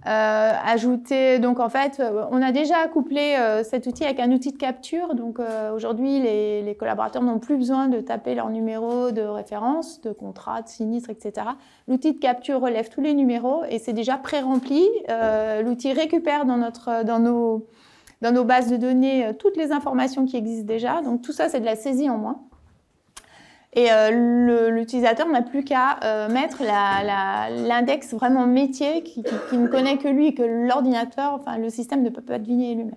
Euh, 0.05 0.51
ajouter, 0.65 1.39
donc 1.39 1.59
en 1.59 1.67
fait, 1.67 1.99
euh, 1.99 2.23
on 2.31 2.41
a 2.41 2.53
déjà 2.53 2.87
couplé 2.87 3.35
euh, 3.37 3.65
cet 3.65 3.85
outil 3.85 4.05
avec 4.05 4.21
un 4.21 4.31
outil 4.31 4.53
de 4.53 4.57
capture. 4.57 5.13
Donc 5.13 5.39
aujourd'hui, 5.73 6.21
les, 6.21 6.75
collaborateurs 6.79 7.23
n'ont 7.23 7.39
plus 7.39 7.57
besoin 7.57 7.87
de 7.87 7.99
taper 7.99 8.35
leur 8.35 8.49
numéro 8.49 9.11
de 9.11 9.21
référence, 9.21 9.99
de 10.01 10.11
contrat, 10.11 10.61
de 10.61 10.69
sinistre, 10.69 11.09
etc. 11.09 11.47
L'outil 11.87 12.13
de 12.13 12.19
capture 12.19 12.61
relève 12.61 12.89
tous 12.89 13.01
les 13.01 13.13
numéros 13.13 13.63
et 13.69 13.79
c'est 13.79 13.93
déjà 13.93 14.17
pré-rempli. 14.17 14.87
L'outil 15.63 15.91
récupère 15.91 16.45
dans, 16.45 16.57
notre, 16.57 17.03
dans, 17.03 17.19
nos, 17.19 17.67
dans 18.21 18.31
nos 18.31 18.45
bases 18.45 18.69
de 18.69 18.77
données 18.77 19.31
toutes 19.39 19.57
les 19.57 19.71
informations 19.73 20.25
qui 20.25 20.37
existent 20.37 20.67
déjà. 20.67 21.01
Donc 21.01 21.21
tout 21.21 21.33
ça, 21.33 21.49
c'est 21.49 21.59
de 21.59 21.65
la 21.65 21.75
saisie 21.75 22.09
en 22.09 22.17
moins. 22.17 22.48
Et 23.73 23.91
euh, 23.91 24.69
l'utilisateur 24.71 25.27
n'a 25.27 25.43
plus 25.43 25.63
qu'à 25.63 25.99
euh, 26.03 26.27
mettre 26.27 26.63
l'index 26.63 28.13
vraiment 28.13 28.47
métier 28.47 29.03
qui, 29.03 29.21
ne 29.21 29.67
connaît 29.67 29.97
que 29.97 30.07
lui 30.07 30.27
et 30.27 30.33
que 30.33 30.41
l'ordinateur, 30.43 31.33
enfin 31.33 31.57
le 31.57 31.69
système 31.69 32.01
ne 32.01 32.09
peut 32.09 32.21
pas 32.21 32.39
deviner 32.39 32.73
lui-même. 32.73 32.95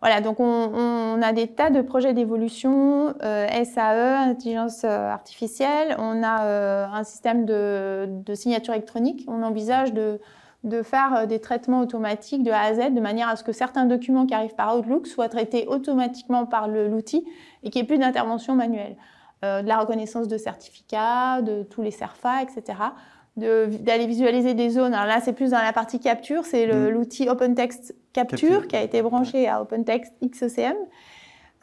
Voilà, 0.00 0.20
donc 0.20 0.40
on, 0.40 1.22
a 1.22 1.32
des 1.32 1.46
tas 1.46 1.70
de 1.70 1.80
projets 1.80 2.12
d'évolution, 2.12 3.14
euh, 3.22 3.46
SAE, 3.64 4.30
intelligence 4.30 4.82
artificielle, 4.82 5.94
on 5.98 6.24
a 6.24 6.88
un 6.92 7.04
système 7.04 7.44
de, 7.44 8.34
signature 8.34 8.74
électronique, 8.74 9.24
on 9.28 9.44
envisage 9.44 9.92
de, 9.92 10.18
de 10.64 10.82
faire 10.82 11.28
des 11.28 11.38
traitements 11.38 11.80
automatiques 11.80 12.42
de 12.42 12.50
A 12.50 12.62
à 12.62 12.74
Z 12.74 12.94
de 12.94 13.00
manière 13.00 13.28
à 13.28 13.36
ce 13.36 13.44
que 13.44 13.52
certains 13.52 13.84
documents 13.84 14.26
qui 14.26 14.34
arrivent 14.34 14.56
par 14.56 14.76
Outlook 14.76 15.06
soient 15.06 15.28
traités 15.28 15.66
automatiquement 15.68 16.46
par 16.46 16.66
l'outil 16.66 17.24
et 17.62 17.70
qu'il 17.70 17.80
n'y 17.80 17.84
ait 17.84 17.86
plus 17.86 17.98
d'intervention 17.98 18.56
manuelle. 18.56 18.96
Euh, 19.44 19.60
de 19.60 19.66
la 19.66 19.78
reconnaissance 19.78 20.28
de 20.28 20.38
certificats, 20.38 21.42
de 21.42 21.64
tous 21.64 21.82
les 21.82 21.90
CERFA, 21.90 22.42
etc. 22.42 22.78
D'aller 23.36 24.06
visualiser 24.06 24.54
des 24.54 24.70
zones. 24.70 24.94
Alors 24.94 25.06
là, 25.06 25.20
c'est 25.20 25.32
plus 25.32 25.50
dans 25.50 25.58
la 25.60 25.72
partie 25.72 25.98
capture, 25.98 26.44
c'est 26.44 26.66
mm. 26.66 26.88
l'outil 26.90 27.28
OpenText 27.28 27.96
Capture, 28.12 28.68
qui 28.68 28.76
a 28.76 28.82
été 28.82 29.02
branché 29.02 29.48
à 29.48 29.60
OpenText 29.60 30.12
XECM. 30.22 30.76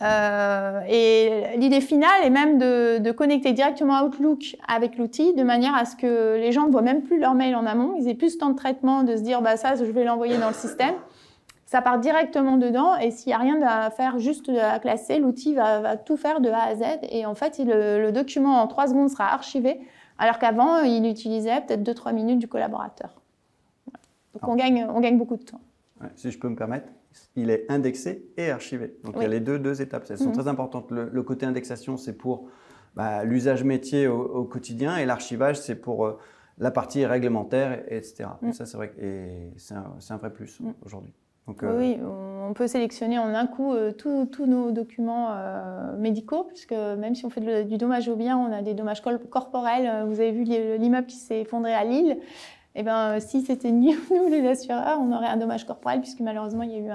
Euh, 0.02 0.82
et 0.89 1.58
l'idée 1.58 1.80
finale 1.80 2.22
est 2.24 2.30
même 2.30 2.58
de, 2.58 3.12
connecter 3.12 3.54
directement 3.54 4.02
Outlook 4.04 4.58
avec 4.68 4.98
l'outil 4.98 5.34
de 5.34 5.44
manière 5.44 5.74
à 5.74 5.86
ce 5.86 5.96
que 5.96 6.36
les 6.38 6.52
gens 6.52 6.65
ne 6.65 6.72
voient 6.72 6.82
même 6.82 7.04
plus 7.04 7.20
leur 7.20 7.34
mail 7.34 7.56
en 7.56 7.65
amont, 7.65 7.96
ils 7.98 8.10
aient 8.10 8.15
plus 8.15 8.36
de 8.36 8.39
temps 8.39 8.50
de 8.50 8.56
traitement 8.56 9.04
de 9.04 9.18
se 9.18 9.22
dire 9.22 9.42
bah 9.42 9.58
ça 9.58 9.76
je 9.76 9.84
vais 9.84 10.06
l'envoyer 10.06 10.38
dans 10.38 10.48
le 10.48 10.54
système 10.54 10.96
ça 11.69 11.84
part 11.84 11.99
directement 11.99 12.58
dedans 12.58 12.95
et 12.95 13.12
s'il 13.12 13.27
n'y 13.29 13.36
a 13.36 13.38
rien 13.38 13.62
à 13.62 13.91
faire, 13.91 14.17
juste 14.17 14.49
à 14.49 14.79
classer, 14.79 15.19
l'outil 15.19 15.53
va, 15.53 15.97
tout 15.97 16.17
faire 16.17 16.41
de 16.41 16.49
A 16.49 16.63
à 16.63 16.75
Z 16.75 16.82
et 17.12 17.27
en 17.27 17.36
fait, 17.36 17.62
le, 17.63 18.10
document 18.10 18.63
en 18.63 18.65
3 18.65 18.88
secondes 18.88 19.10
sera 19.10 19.32
archivé 19.32 19.79
alors 20.17 20.39
qu'avant, 20.39 20.79
il 20.79 21.05
utilisait 21.08 21.62
peut-être 21.62 21.84
2-3 21.84 22.15
minutes 22.15 22.39
du 22.39 22.47
collaborateur. 22.47 23.21
Donc 24.34 24.47
on, 24.47 24.55
gagne, 24.55 24.88
on 24.89 24.99
gagne 24.99 25.19
beaucoup 25.19 25.38
de 25.38 25.43
temps. 25.43 25.62
si 26.15 26.32
je 26.32 26.39
peux 26.39 26.49
me 26.49 26.55
permettre, 26.55 26.88
il 27.36 27.51
est 27.51 27.69
indexé 27.69 28.25
et 28.36 28.49
archivé. 28.49 28.97
Donc 29.03 29.13
il 29.17 29.21
y 29.21 29.25
a 29.25 29.29
les 29.29 29.39
deux, 29.39 29.60
deux 29.60 29.79
étapes. 29.79 30.05
Elles 30.10 30.17
sont 30.17 30.29
mhm. 30.29 30.34
très 30.34 30.47
importantes. 30.47 30.89
Le, 30.89 31.21
côté 31.21 31.45
indexation, 31.45 31.97
c'est 31.97 32.17
pour 32.17 32.49
bah, 32.95 33.23
l'usage 33.23 33.63
métier 33.63 34.08
au, 34.08 34.43
quotidien 34.43 34.97
et 34.97 35.05
l'archivage, 35.05 35.60
c'est 35.60 35.75
pour 35.75 36.08
euh, 36.08 36.17
la 36.58 36.71
partie 36.71 37.05
réglementaire, 37.05 37.84
etc. 37.89 38.25
Et 38.41 38.47
mhm. 38.47 38.53
ça, 38.53 38.65
c'est 38.65 38.75
vrai 38.75 38.89
que 38.89 38.95
c'est 39.58 39.75
un, 39.75 39.93
un, 40.10 40.17
vrai 40.17 40.34
plus 40.34 40.60
mhm. 40.62 40.73
aujourd'hui. 40.84 41.13
Oui, 41.62 41.98
euh, 42.02 42.48
on 42.48 42.54
peut 42.54 42.68
sélectionner 42.68 43.20
en 43.20 43.34
un 43.34 43.48
coup 43.48 43.74
euh, 43.74 43.92
tous 43.92 44.46
nos 44.46 44.72
documents 44.72 45.30
euh, 45.32 45.96
médicaux, 45.98 46.44
puisque 46.44 46.74
même 46.74 47.16
si 47.16 47.26
on 47.26 47.30
fait 47.30 47.66
du 47.66 47.78
dommage 47.78 48.08
au 48.08 48.16
bien, 48.16 48.38
on 48.38 48.52
a 48.52 48.62
des 48.62 48.74
dommages 48.74 49.02
corporels. 49.02 50.06
Vous 50.08 50.20
avez 50.20 50.32
vu 50.32 50.44
l'immeuble 50.44 51.08
qui 51.08 51.18
s'est 51.18 51.42
effondré 51.42 51.74
à 51.74 51.84
Lille. 51.84 52.18
Eh 52.76 52.84
bien, 52.84 53.20
si 53.20 53.42
c'était 53.42 53.72
nous, 53.72 53.96
les 54.30 54.48
assureurs, 54.48 55.00
on 55.02 55.12
aurait 55.12 55.28
un 55.28 55.38
dommage 55.38 55.66
corporel, 55.66 56.02
puisque 56.02 56.22
malheureusement, 56.22 56.64
il 56.64 56.72
y 56.72 56.76
a 56.76 56.80
eu 56.80 56.92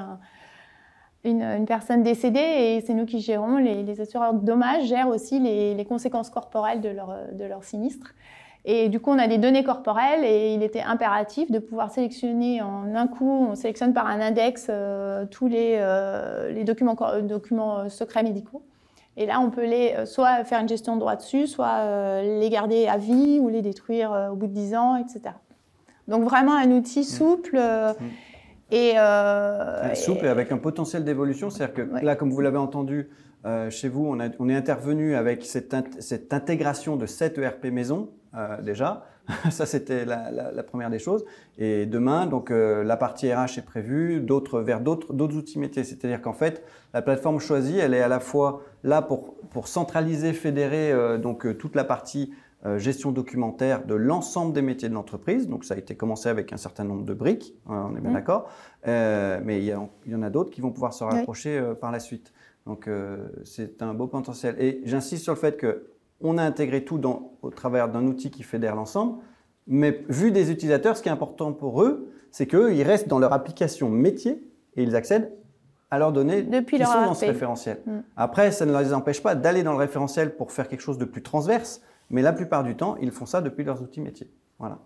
une, 1.25 1.67
personne 1.67 2.03
décédée 2.03 2.38
et 2.38 2.81
c'est 2.81 2.95
nous 2.95 3.07
qui 3.07 3.21
gérons. 3.21 3.57
Les, 3.59 4.01
assureurs 4.01 4.35
de 4.35 4.45
dommages 4.45 4.87
gèrent 4.87 5.09
aussi 5.09 5.40
les, 5.40 5.85
conséquences 5.85 6.31
corporelles 6.31 6.81
de 6.81 6.90
leur, 6.90 7.14
de 7.33 7.45
leur 7.45 7.64
sinistre. 7.64 8.14
Et 8.66 8.88
du 8.88 8.98
coup, 8.98 9.11
on 9.11 9.18
a 9.18 9.29
des 9.29 9.37
données 9.37 9.62
corporelles 9.62 10.24
et 10.24 10.55
il 10.55 10.62
était 10.62 10.81
impératif 10.81 11.50
de 11.50 11.59
pouvoir 11.59 11.90
sélectionner 11.90 12.62
en 12.62 12.94
un 12.94 13.07
coup, 13.07 13.31
on 13.31 13.55
sélectionne 13.55 13.92
par 13.92 14.07
un 14.07 14.20
index 14.20 14.68
euh, 14.70 15.27
tous 15.27 15.48
les, 15.48 15.77
euh, 15.79 16.50
les 16.50 16.64
documents, 16.64 16.96
documents 17.22 17.81
euh, 17.81 17.88
secrets 17.90 18.22
médicaux. 18.22 18.62
Et 19.18 19.27
là, 19.27 19.38
on 19.40 19.50
peut 19.50 19.66
les, 19.66 19.94
soit 20.07 20.44
faire 20.44 20.61
une 20.61 20.68
gestion 20.68 20.94
de 20.94 21.00
droit 21.00 21.14
dessus, 21.14 21.46
soit 21.46 22.22
les 22.22 22.50
garder 22.50 22.88
à 22.88 22.96
vie 22.96 23.38
ou 23.40 23.48
les 23.48 23.62
détruire 23.62 24.31
au 24.33 24.35
bout 24.35 24.48
de 24.48 24.53
10 24.53 24.74
ans, 24.74 24.96
etc. 24.96 25.37
Donc 26.09 26.24
vraiment 26.24 26.57
un 26.57 26.68
outil 26.72 27.00
mmh. 27.00 27.05
souple. 27.05 27.57
Mmh. 27.57 28.74
Et, 28.74 28.94
souple 29.94 30.24
et 30.24 30.29
avec 30.29 30.50
un 30.50 30.59
potentiel 30.59 31.05
d'évolution. 31.05 31.48
C'est-à-dire 31.48 31.74
que 31.77 32.05
là, 32.05 32.16
comme 32.16 32.33
vous 32.33 32.40
l'avez 32.40 32.59
entendu, 32.59 33.09
chez 33.70 33.88
vous, 33.88 34.05
on, 34.05 34.18
a, 34.18 34.31
on, 34.40 34.48
est 34.48 34.57
intervenu 34.57 35.14
avec 35.14 35.44
cette, 35.44 35.77
cette 36.00 36.35
intégration 36.35 36.96
de 36.96 37.07
7 37.07 37.38
ERP 37.38 37.66
maison 37.66 38.09
euh, 38.37 38.61
déjà. 38.61 39.05
Ça, 39.51 39.64
c'était 39.64 40.05
la, 40.05 40.62
première 40.64 40.90
des 40.90 40.99
choses. 40.99 41.25
Et 41.57 41.87
demain, 41.87 42.27
donc, 42.27 42.51
euh, 42.51 42.83
la 42.83 42.97
partie 42.97 43.33
RH 43.33 43.59
est 43.59 43.64
prévue, 43.64 44.20
d'autres 44.20 44.61
vers 44.61 44.81
d'autres 44.81 45.37
outils 45.37 45.59
métiers. 45.59 45.85
C'est-à-dire 45.85 46.20
qu'en 46.20 46.33
fait, 46.33 46.62
la 46.92 47.01
plateforme 47.01 47.38
choisie, 47.38 47.79
elle 47.79 47.94
est 47.94 48.03
à 48.03 48.09
la 48.09 48.20
fois 48.20 48.62
là 48.83 49.03
pour, 49.03 49.35
pour 49.51 49.68
centraliser, 49.68 50.33
fédérer 50.33 50.92
euh, 50.92 51.16
donc 51.16 51.57
toute 51.59 51.75
la 51.75 51.85
partie 51.85 52.33
gestion 52.79 53.12
documentaire 53.12 53.85
de 53.85 53.94
l'ensemble 53.94 54.55
des 54.55 54.62
métiers 54.62 54.88
de 54.88 54.94
l'entreprise. 54.94 55.49
Donc, 55.49 55.66
ça 55.66 55.75
a 55.75 55.77
été 55.77 55.97
commencé 55.97 56.31
avec 56.31 56.51
un 56.51 56.57
certain 56.57 56.85
nombre 56.85 57.05
de 57.05 57.12
briques, 57.12 57.55
hein, 57.68 57.90
on 57.90 57.94
est 57.94 58.01
bien 58.01 58.09
mmh. 58.09 58.14
d'accord. 58.14 58.51
mais 58.87 59.59
il 59.59 59.66
y, 59.66 60.14
en 60.14 60.23
a 60.23 60.31
d'autres 60.31 60.49
qui 60.49 60.62
vont 60.62 60.70
pouvoir 60.70 60.94
se 60.94 61.05
rapprocher 61.05 61.62
par 61.79 61.92
la 61.92 62.01
suite. 62.01 62.33
Donc, 62.64 62.88
c'est 63.44 63.83
un 63.83 63.92
beau 63.92 64.07
potentiel. 64.07 64.57
Et 64.59 64.81
j'insiste 64.87 65.25
sur 65.25 65.35
le 65.35 65.38
fait 65.38 65.59
que 65.59 65.93
on 66.24 66.38
a 66.38 66.42
intégré 66.42 66.84
tout 66.84 67.00
au 67.42 67.50
travers 67.50 67.88
d'un 67.88 68.04
outil 68.06 68.30
qui 68.30 68.42
fédère 68.42 68.74
l'ensemble. 68.74 69.18
Mais 69.66 70.04
vu 70.08 70.30
des 70.30 70.50
utilisateurs, 70.50 70.96
ce 70.96 71.02
qui 71.02 71.08
est 71.08 71.12
important 71.12 71.52
pour 71.52 71.82
eux, 71.82 72.10
c'est 72.30 72.46
qu'ils 72.46 72.82
restent 72.82 73.08
dans 73.08 73.18
leur 73.18 73.32
application 73.32 73.88
métier 73.88 74.42
et 74.74 74.82
ils 74.82 74.96
accèdent 74.96 75.32
à 75.90 75.98
leurs 75.98 76.12
données 76.12 76.42
Depuis 76.42 76.76
qui 76.76 76.82
leur 76.82 76.92
sont 76.92 77.04
dans 77.04 77.14
ce 77.14 77.26
référentiel. 77.26 77.80
Mm. 77.87 77.98
Après, 78.16 78.50
ça 78.50 78.66
ne 78.66 78.76
les 78.76 78.92
empêche 78.92 79.22
pas 79.22 79.34
d'aller 79.34 79.62
dans 79.62 79.72
le 79.72 79.78
référentiel 79.78 80.34
pour 80.34 80.50
faire 80.50 80.66
quelque 80.68 80.80
chose 80.80 80.98
de 80.98 81.04
plus 81.04 81.22
transverse, 81.22 81.80
mais 82.10 82.22
la 82.22 82.32
plupart 82.32 82.64
du 82.64 82.74
temps, 82.74 82.96
ils 83.00 83.10
font 83.10 83.26
ça 83.26 83.40
depuis 83.40 83.64
leurs 83.64 83.82
outils 83.82 84.00
métiers. 84.00 84.30
Voilà. 84.58 84.80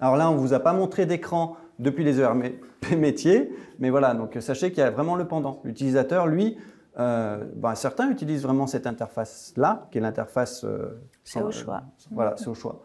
Alors 0.00 0.16
là, 0.16 0.30
on 0.30 0.34
ne 0.34 0.38
vous 0.38 0.54
a 0.54 0.60
pas 0.60 0.72
montré 0.72 1.06
d'écran 1.06 1.56
depuis 1.78 2.04
les 2.04 2.20
ERP 2.20 2.44
métiers, 2.96 3.52
mais 3.78 3.90
voilà, 3.90 4.14
donc 4.14 4.36
sachez 4.40 4.70
qu'il 4.70 4.80
y 4.80 4.86
a 4.86 4.90
vraiment 4.90 5.16
le 5.16 5.26
pendant. 5.26 5.60
L'utilisateur, 5.64 6.26
lui, 6.26 6.56
euh, 6.98 7.44
ben, 7.56 7.74
certains 7.74 8.10
utilisent 8.10 8.42
vraiment 8.42 8.66
cette 8.66 8.86
interface-là, 8.86 9.88
qui 9.90 9.98
est 9.98 10.00
l'interface... 10.00 10.64
euh, 10.64 11.00
C'est 11.24 11.42
au 11.42 11.50
choix. 11.50 11.76
euh, 11.84 12.08
voilà, 12.12 12.34
c'est 12.36 12.48
au 12.48 12.54
choix. 12.54 12.82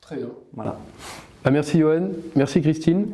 Très 0.00 0.16
bien. 0.16 0.28
Voilà. 0.54 0.76
Ah, 1.44 1.50
merci 1.50 1.78
Johan, 1.80 2.08
merci 2.36 2.60
Christine. 2.60 3.08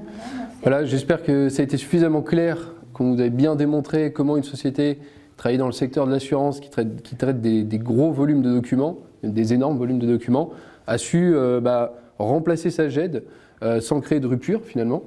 Voilà, 0.62 0.84
j'espère 0.84 1.22
que 1.22 1.48
ça 1.48 1.62
a 1.62 1.64
été 1.64 1.76
suffisamment 1.76 2.22
clair, 2.22 2.72
qu'on 2.92 3.14
vous 3.14 3.20
a 3.20 3.28
bien 3.28 3.54
démontré 3.56 4.12
comment 4.12 4.36
une 4.36 4.42
société 4.44 4.98
travaille 5.36 5.58
dans 5.58 5.66
le 5.66 5.72
secteur 5.72 6.06
de 6.06 6.12
l'assurance, 6.12 6.60
qui 6.60 6.70
traite, 6.70 7.02
qui 7.02 7.16
traite 7.16 7.40
des, 7.40 7.64
des 7.64 7.78
gros 7.78 8.12
volumes 8.12 8.40
de 8.42 8.52
documents, 8.52 8.98
des 9.22 9.52
énormes 9.52 9.76
volumes 9.76 9.98
de 9.98 10.06
documents, 10.06 10.50
a 10.86 10.96
su 10.98 11.34
euh, 11.34 11.60
bah, 11.60 11.94
remplacer 12.18 12.70
sa 12.70 12.88
GED 12.88 13.24
euh, 13.62 13.80
sans 13.80 14.00
créer 14.00 14.20
de 14.20 14.26
rupture 14.26 14.62
finalement. 14.64 15.02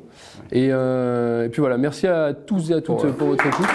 Et, 0.51 0.69
euh, 0.71 1.45
et 1.45 1.49
puis 1.49 1.61
voilà, 1.61 1.77
merci 1.77 2.07
à 2.07 2.33
tous 2.33 2.71
et 2.71 2.73
à 2.73 2.81
toutes 2.81 3.03
Ouais. 3.03 3.11
pour 3.11 3.27
votre 3.27 3.45
écoute. 3.47 3.65